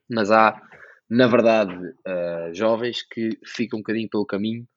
Mas 0.08 0.30
há, 0.30 0.56
na 1.10 1.26
verdade, 1.26 1.74
uh, 1.74 2.54
jovens 2.54 3.02
que 3.02 3.30
ficam 3.44 3.80
um 3.80 3.82
bocadinho 3.82 4.08
pelo 4.08 4.24
caminho 4.24 4.68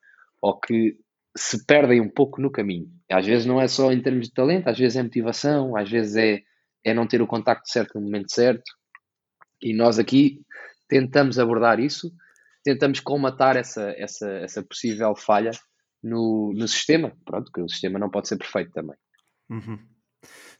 ou 0.41 0.59
que 0.59 0.97
se 1.37 1.65
perdem 1.65 2.01
um 2.01 2.09
pouco 2.09 2.41
no 2.41 2.51
caminho. 2.51 2.89
Às 3.11 3.25
vezes 3.25 3.45
não 3.45 3.61
é 3.61 3.67
só 3.67 3.91
em 3.91 4.01
termos 4.01 4.27
de 4.27 4.33
talento, 4.33 4.67
às 4.67 4.77
vezes 4.77 4.95
é 4.95 5.03
motivação, 5.03 5.75
às 5.75 5.89
vezes 5.89 6.15
é, 6.15 6.41
é 6.83 6.93
não 6.93 7.07
ter 7.07 7.21
o 7.21 7.27
contacto 7.27 7.69
certo 7.69 7.95
no 7.95 8.01
momento 8.01 8.33
certo. 8.33 8.63
E 9.61 9.73
nós 9.73 9.99
aqui 9.99 10.41
tentamos 10.87 11.39
abordar 11.39 11.79
isso 11.79 12.11
tentamos 12.65 12.99
colmatar 12.99 13.55
essa, 13.55 13.93
essa, 13.95 14.27
essa 14.27 14.63
possível 14.63 15.15
falha 15.15 15.51
no, 16.03 16.51
no 16.55 16.67
sistema. 16.67 17.15
Pronto, 17.23 17.51
que 17.51 17.61
o 17.61 17.69
sistema 17.69 17.99
não 17.99 18.09
pode 18.09 18.27
ser 18.27 18.37
perfeito 18.37 18.71
também. 18.71 18.97
Uhum. 19.49 19.77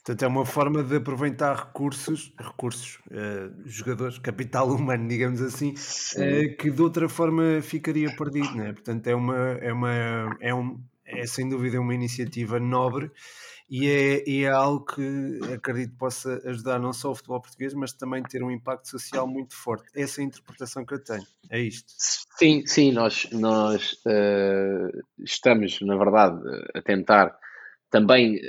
Portanto, 0.06 0.23
é 0.23 0.28
uma 0.28 0.45
forma 0.45 0.84
de 0.84 0.97
aproveitar 0.97 1.56
recursos, 1.56 2.32
recursos, 2.38 2.99
uh, 3.08 3.51
jogadores, 3.65 4.19
capital 4.19 4.69
humano, 4.75 5.08
digamos 5.08 5.41
assim, 5.41 5.71
uh, 5.71 6.58
que 6.58 6.69
de 6.69 6.82
outra 6.82 7.10
forma 7.10 7.60
ficaria 7.62 8.15
perdido, 8.15 8.56
né? 8.56 8.71
Portanto, 8.73 9.08
é 9.08 9.15
uma, 9.15 9.36
é 9.36 9.73
uma, 9.73 10.38
é 10.39 10.54
um, 10.54 10.80
é 11.06 11.25
sem 11.25 11.49
dúvida 11.49 11.80
uma 11.82 11.93
iniciativa 11.93 12.60
nobre 12.60 13.12
e 13.69 13.89
é, 13.89 14.30
e 14.30 14.43
é 14.43 14.49
algo 14.49 14.86
que 14.86 15.39
acredito 15.54 15.95
possa 15.97 16.39
ajudar 16.45 16.80
não 16.80 16.93
só 16.93 17.12
o 17.12 17.15
futebol 17.15 17.41
português, 17.41 17.73
mas 17.73 17.93
também 17.93 18.21
ter 18.21 18.43
um 18.43 18.51
impacto 18.51 18.88
social 18.88 19.28
muito 19.28 19.56
forte. 19.56 19.89
Essa 19.95 20.21
é 20.21 20.23
a 20.23 20.28
interpretação 20.28 20.86
que 20.86 20.93
eu 20.93 21.04
tenho. 21.04 21.25
É 21.49 21.60
isto. 21.60 21.91
Sim, 22.38 22.63
sim, 22.67 22.91
nós, 22.91 23.28
nós 23.32 23.93
uh, 24.06 25.04
estamos, 25.17 25.82
na 25.82 25.97
verdade, 25.97 26.39
a 26.75 26.82
tentar 26.82 27.36
também 27.95 28.41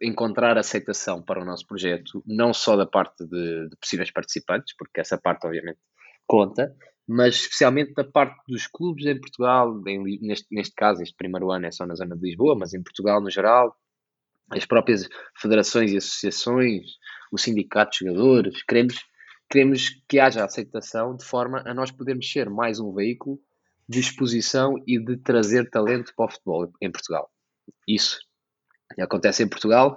encontrar 0.00 0.56
aceitação 0.56 1.20
para 1.20 1.42
o 1.42 1.44
nosso 1.44 1.66
projeto, 1.66 2.22
não 2.26 2.54
só 2.54 2.74
da 2.74 2.86
parte 2.86 3.22
de, 3.26 3.68
de 3.68 3.76
possíveis 3.76 4.10
participantes, 4.10 4.74
porque 4.78 4.98
essa 4.98 5.18
parte, 5.18 5.46
obviamente, 5.46 5.78
conta, 6.26 6.74
mas 7.06 7.34
especialmente 7.34 7.92
da 7.92 8.02
parte 8.02 8.34
dos 8.48 8.66
clubes 8.66 9.04
em 9.04 9.20
Portugal, 9.20 9.78
em, 9.86 10.18
neste, 10.22 10.46
neste 10.50 10.74
caso, 10.74 11.02
este 11.02 11.14
primeiro 11.18 11.50
ano 11.52 11.66
é 11.66 11.70
só 11.70 11.84
na 11.84 11.94
zona 11.94 12.16
de 12.16 12.22
Lisboa, 12.22 12.56
mas 12.58 12.72
em 12.72 12.82
Portugal 12.82 13.20
no 13.20 13.28
geral, 13.28 13.76
as 14.48 14.64
próprias 14.64 15.06
federações 15.36 15.92
e 15.92 15.98
associações, 15.98 16.92
o 17.30 17.36
sindicato 17.36 17.90
de 17.90 18.06
jogadores, 18.06 18.62
queremos, 18.62 18.94
queremos 19.50 19.90
que 20.08 20.18
haja 20.18 20.46
aceitação 20.46 21.14
de 21.14 21.26
forma 21.26 21.62
a 21.66 21.74
nós 21.74 21.90
podermos 21.90 22.32
ser 22.32 22.48
mais 22.48 22.80
um 22.80 22.90
veículo 22.94 23.38
de 23.86 24.00
exposição 24.00 24.82
e 24.86 24.98
de 24.98 25.18
trazer 25.18 25.68
talento 25.68 26.14
para 26.16 26.24
o 26.24 26.30
futebol 26.30 26.72
em 26.80 26.90
Portugal. 26.90 27.30
Isso 27.86 28.18
acontece 28.98 29.42
em 29.42 29.48
Portugal, 29.48 29.96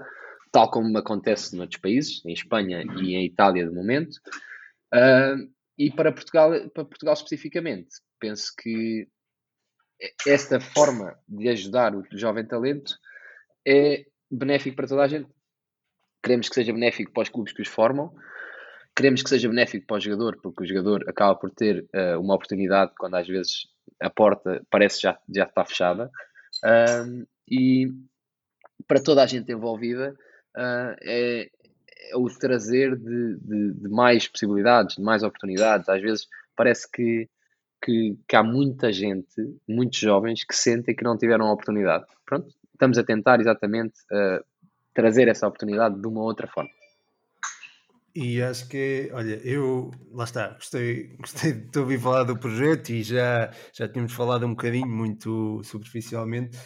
tal 0.52 0.69
como 0.69 0.97
acontece 0.97 1.56
noutros 1.56 1.80
países, 1.82 2.23
em 2.26 2.34
Espanha 2.34 2.84
e 3.00 3.15
em 3.15 3.26
Itália 3.26 3.67
de 3.67 3.73
momento. 3.73 4.15
Uh, 4.93 5.52
e 5.78 5.91
para 5.91 6.12
Portugal, 6.12 6.52
para 6.73 6.86
Portugal 6.86 7.13
especificamente, 7.13 7.89
penso 8.19 8.52
que 8.58 9.08
esta 10.26 10.60
forma 10.60 11.17
de 11.28 11.50
ajudar 11.50 11.95
o 11.95 12.04
jovem 12.12 12.45
talento 12.45 12.97
é 13.67 14.06
benéfico 14.30 14.76
para 14.76 14.88
toda 14.88 15.04
a 15.04 15.08
gente. 15.08 15.30
Queremos 16.23 16.50
que 16.50 16.56
seja 16.56 16.73
benéfico 16.73 17.12
para 17.12 17.23
os 17.23 17.30
clubes 17.30 17.54
que 17.54 17.62
os 17.62 17.67
formam, 17.67 18.13
queremos 18.95 19.21
que 19.21 19.30
seja 19.30 19.47
benéfico 19.47 19.86
para 19.86 19.97
o 19.97 20.00
jogador, 20.00 20.39
porque 20.41 20.63
o 20.63 20.67
jogador 20.67 21.08
acaba 21.08 21.36
por 21.36 21.52
ter 21.52 21.88
uh, 21.93 22.19
uma 22.19 22.36
oportunidade 22.36 22.91
quando 22.97 23.15
às 23.15 23.28
vezes 23.28 23.67
a 24.02 24.10
porta 24.10 24.65
parece 24.69 25.02
já 25.02 25.19
já 25.34 25.43
está 25.43 25.63
fechada. 25.63 26.10
E 27.50 27.88
para 28.88 29.02
toda 29.02 29.24
a 29.24 29.26
gente 29.26 29.52
envolvida 29.52 30.16
uh, 30.56 30.96
é, 31.02 31.50
é, 32.12 32.16
o 32.16 32.26
trazer 32.28 32.96
de, 32.96 33.38
de, 33.38 33.74
de, 33.74 33.90
mais 33.90 34.28
possibilidades, 34.28 34.96
de 34.96 35.02
mais 35.02 35.24
oportunidades. 35.24 35.90
Às 35.90 36.02
vezes 36.02 36.28
parece 36.56 36.90
que, 36.92 37.30
que, 37.84 38.18
que, 38.28 38.36
há 38.36 38.44
muita 38.44 38.92
gente, 38.92 39.36
muitos 39.68 40.00
jovens, 40.00 40.44
que 40.44 40.56
sentem 40.56 40.96
que 40.96 41.04
não 41.04 41.18
tiveram 41.18 41.48
a 41.48 41.54
oportunidade. 41.54 42.06
Pronto, 42.26 42.48
estamos 42.74 42.98
a 42.98 43.04
tentar 43.04 43.40
exatamente 43.40 43.96
uh, 44.12 44.44
trazer 44.94 45.28
essa 45.28 45.48
oportunidade 45.48 46.00
de 46.00 46.08
uma 46.08 46.22
outra 46.22 46.48
forma. 46.48 46.70
E 48.20 48.42
acho 48.42 48.68
que, 48.68 49.12
olha, 49.13 49.40
eu, 49.44 49.92
lá 50.12 50.24
está, 50.24 50.48
gostei, 50.56 51.16
gostei 51.22 51.54
de 51.54 51.78
ouvir 51.78 52.00
falar 52.00 52.24
do 52.24 52.36
projeto 52.36 52.90
e 52.90 53.04
já, 53.04 53.52
já 53.72 53.88
tínhamos 53.88 54.12
falado 54.12 54.44
um 54.44 54.56
bocadinho, 54.56 54.88
muito 54.88 55.62
superficialmente. 55.63 56.58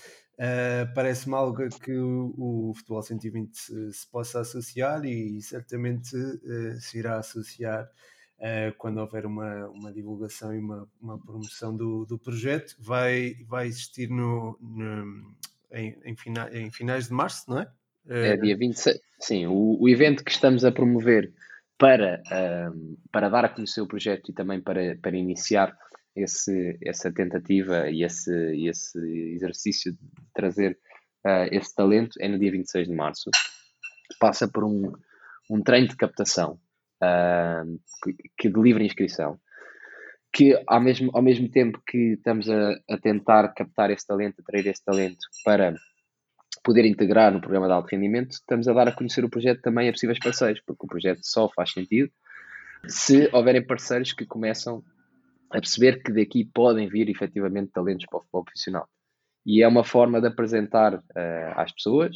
Uh, 0.41 0.91
Parece-me 0.95 1.35
algo 1.35 1.69
que 1.69 1.93
o, 1.93 2.33
o 2.35 2.73
Futebol 2.73 3.03
120 3.03 3.53
se, 3.53 3.93
se 3.93 4.09
possa 4.09 4.39
associar 4.39 5.05
e 5.05 5.39
certamente 5.39 6.15
uh, 6.15 6.75
se 6.79 6.97
irá 6.97 7.19
associar 7.19 7.83
uh, 7.83 8.75
quando 8.79 8.97
houver 8.97 9.27
uma, 9.27 9.67
uma 9.67 9.93
divulgação 9.93 10.51
e 10.51 10.57
uma, 10.57 10.89
uma 10.99 11.19
promoção 11.19 11.77
do, 11.77 12.07
do 12.07 12.17
projeto. 12.17 12.75
Vai, 12.79 13.35
vai 13.47 13.67
existir 13.67 14.09
no, 14.09 14.57
no 14.59 15.35
em, 15.71 15.95
em, 16.03 16.15
fina, 16.15 16.49
em 16.51 16.71
finais 16.71 17.07
de 17.07 17.13
março, 17.13 17.47
não 17.47 17.59
é? 17.59 17.71
É 18.07 18.35
dia 18.35 18.57
26. 18.57 18.99
Sim, 19.19 19.45
o, 19.45 19.77
o 19.79 19.87
evento 19.87 20.23
que 20.23 20.31
estamos 20.31 20.65
a 20.65 20.71
promover 20.71 21.31
para, 21.77 22.19
para 23.11 23.29
dar 23.29 23.45
a 23.45 23.49
conhecer 23.49 23.81
o 23.81 23.87
projeto 23.87 24.31
e 24.31 24.33
também 24.33 24.59
para, 24.59 24.97
para 24.99 25.15
iniciar 25.15 25.77
esse, 26.15 26.77
essa 26.83 27.11
tentativa 27.11 27.89
e 27.89 28.03
esse, 28.03 28.33
esse 28.67 28.99
exercício 29.33 29.93
de 29.93 29.99
trazer 30.33 30.77
uh, 31.25 31.47
esse 31.51 31.73
talento 31.73 32.11
é 32.19 32.27
no 32.27 32.39
dia 32.39 32.51
26 32.51 32.87
de 32.87 32.93
março. 32.93 33.29
Passa 34.19 34.47
por 34.47 34.63
um, 34.63 34.91
um 35.49 35.61
treino 35.61 35.87
de 35.87 35.95
captação 35.95 36.59
uh, 37.01 37.79
que, 38.03 38.15
que 38.37 38.49
de 38.49 38.61
livre 38.61 38.85
inscrição, 38.85 39.39
que 40.33 40.61
ao 40.67 40.81
mesmo, 40.81 41.11
ao 41.13 41.21
mesmo 41.21 41.49
tempo 41.49 41.81
que 41.85 42.13
estamos 42.13 42.49
a, 42.49 42.75
a 42.89 42.97
tentar 42.97 43.53
captar 43.53 43.89
esse 43.91 44.05
talento, 44.05 44.41
atrair 44.41 44.67
esse 44.67 44.83
talento 44.83 45.25
para 45.43 45.75
poder 46.63 46.85
integrar 46.85 47.31
no 47.31 47.41
programa 47.41 47.67
de 47.67 47.73
alto 47.73 47.87
rendimento, 47.87 48.31
estamos 48.31 48.67
a 48.67 48.73
dar 48.73 48.87
a 48.87 48.91
conhecer 48.91 49.25
o 49.25 49.29
projeto 49.29 49.61
também 49.61 49.89
a 49.89 49.91
possíveis 49.91 50.19
parceiros, 50.19 50.61
porque 50.65 50.85
o 50.85 50.89
projeto 50.89 51.21
só 51.23 51.49
faz 51.49 51.71
sentido 51.71 52.11
se 52.87 53.29
houverem 53.31 53.65
parceiros 53.65 54.13
que 54.13 54.25
começam 54.25 54.83
a 55.51 55.59
perceber 55.59 56.01
que 56.01 56.11
daqui 56.11 56.45
podem 56.45 56.87
vir 56.87 57.09
efetivamente 57.09 57.71
talentos 57.71 58.05
para 58.05 58.17
o 58.17 58.21
futebol 58.21 58.43
profissional. 58.43 58.87
E 59.45 59.61
é 59.61 59.67
uma 59.67 59.83
forma 59.83 60.21
de 60.21 60.27
apresentar 60.27 60.95
uh, 60.95 61.01
às 61.55 61.71
pessoas 61.71 62.15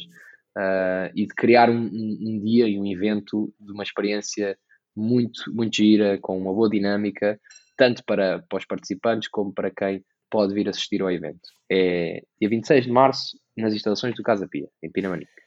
uh, 0.56 1.10
e 1.14 1.26
de 1.26 1.34
criar 1.34 1.68
um, 1.68 1.84
um, 1.84 2.40
dia 2.42 2.68
e 2.68 2.78
um 2.78 2.86
evento 2.86 3.52
de 3.60 3.72
uma 3.72 3.82
experiência 3.82 4.56
muito, 4.96 5.52
muito 5.52 5.76
gira, 5.76 6.18
com 6.18 6.38
uma 6.38 6.52
boa 6.52 6.70
dinâmica, 6.70 7.38
tanto 7.76 8.02
para, 8.04 8.42
para 8.48 8.58
os 8.58 8.64
participantes 8.64 9.28
como 9.28 9.52
para 9.52 9.70
quem 9.70 10.04
pode 10.30 10.54
vir 10.54 10.68
assistir 10.68 11.02
ao 11.02 11.10
evento. 11.10 11.48
É 11.70 12.22
dia 12.40 12.48
26 12.48 12.84
de 12.84 12.90
março, 12.90 13.38
nas 13.56 13.74
instalações 13.74 14.14
do 14.14 14.22
Casa 14.22 14.48
Pia, 14.48 14.68
em 14.82 14.90
Pinamanique. 14.90 15.45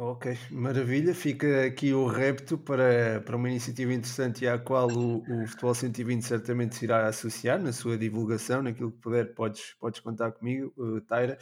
Ok, 0.00 0.32
maravilha. 0.52 1.12
Fica 1.12 1.66
aqui 1.66 1.92
o 1.92 2.06
repto 2.06 2.56
para, 2.56 3.20
para 3.20 3.34
uma 3.34 3.48
iniciativa 3.48 3.92
interessante 3.92 4.44
e 4.44 4.48
à 4.48 4.56
qual 4.56 4.86
o, 4.88 5.24
o 5.28 5.46
Futebol 5.48 5.74
120 5.74 6.22
certamente 6.22 6.76
se 6.76 6.84
irá 6.84 7.08
associar 7.08 7.60
na 7.60 7.72
sua 7.72 7.98
divulgação, 7.98 8.62
naquilo 8.62 8.92
que 8.92 8.98
puder, 8.98 9.34
podes, 9.34 9.74
podes 9.80 9.98
contar 9.98 10.30
comigo, 10.30 10.72
uh, 10.76 11.00
Taira. 11.00 11.36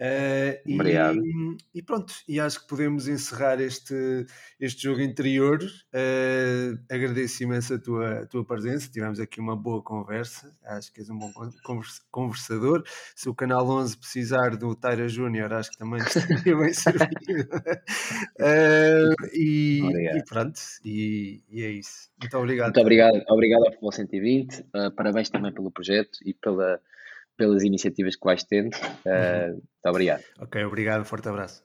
Uh, 0.00 0.74
Obrigado. 0.74 1.24
E, 1.24 1.56
e, 1.78 1.82
pronto, 1.82 2.12
e 2.28 2.40
acho 2.40 2.60
que 2.60 2.66
podemos 2.66 3.06
encerrar 3.06 3.60
este, 3.60 4.26
este 4.58 4.82
jogo 4.82 5.00
interior. 5.00 5.62
Uh, 5.62 6.76
agradeço 6.90 7.44
imenso 7.44 7.74
a 7.74 7.78
tua, 7.78 8.20
a 8.20 8.26
tua 8.26 8.44
presença, 8.44 8.90
tivemos 8.90 9.20
aqui 9.20 9.38
uma 9.38 9.56
boa 9.56 9.82
conversa, 9.82 10.52
acho 10.64 10.92
que 10.92 11.00
és 11.00 11.08
um 11.10 11.18
bom 11.18 11.32
conversador. 12.10 12.82
Se 13.14 13.28
o 13.28 13.34
Canal 13.34 13.68
11 13.68 13.96
precisar 13.96 14.56
do 14.56 14.74
Taira 14.74 15.08
Júnior, 15.08 15.52
acho 15.52 15.70
que 15.70 15.78
também 15.78 16.00
estaria 16.00 16.56
bem 16.56 16.72
servido. 16.74 17.48
uh, 18.40 19.26
e, 19.32 19.80
e, 19.80 20.24
pronto, 20.24 20.60
e, 20.84 21.40
e, 21.48 21.62
é 21.62 21.70
isso. 21.70 22.10
Muito 22.20 22.36
obrigado. 22.36 22.66
Muito 22.66 22.80
obrigado, 22.80 23.22
obrigado 23.28 23.60
ao 23.64 23.70
Futebol 23.70 23.92
120, 23.92 24.64
parabéns 24.96 25.30
também 25.30 25.52
pelo 25.52 25.70
projeto 25.70 26.18
e 26.24 26.34
pela 26.34 26.80
pelas 27.36 27.62
iniciativas 27.62 28.16
que 28.16 28.24
vais 28.24 28.44
tendo. 28.44 28.74
Uh, 29.04 29.52
muito 29.52 29.86
obrigado. 29.86 30.22
Ok, 30.40 30.64
obrigado, 30.64 31.04
forte 31.04 31.28
abraço. 31.28 31.62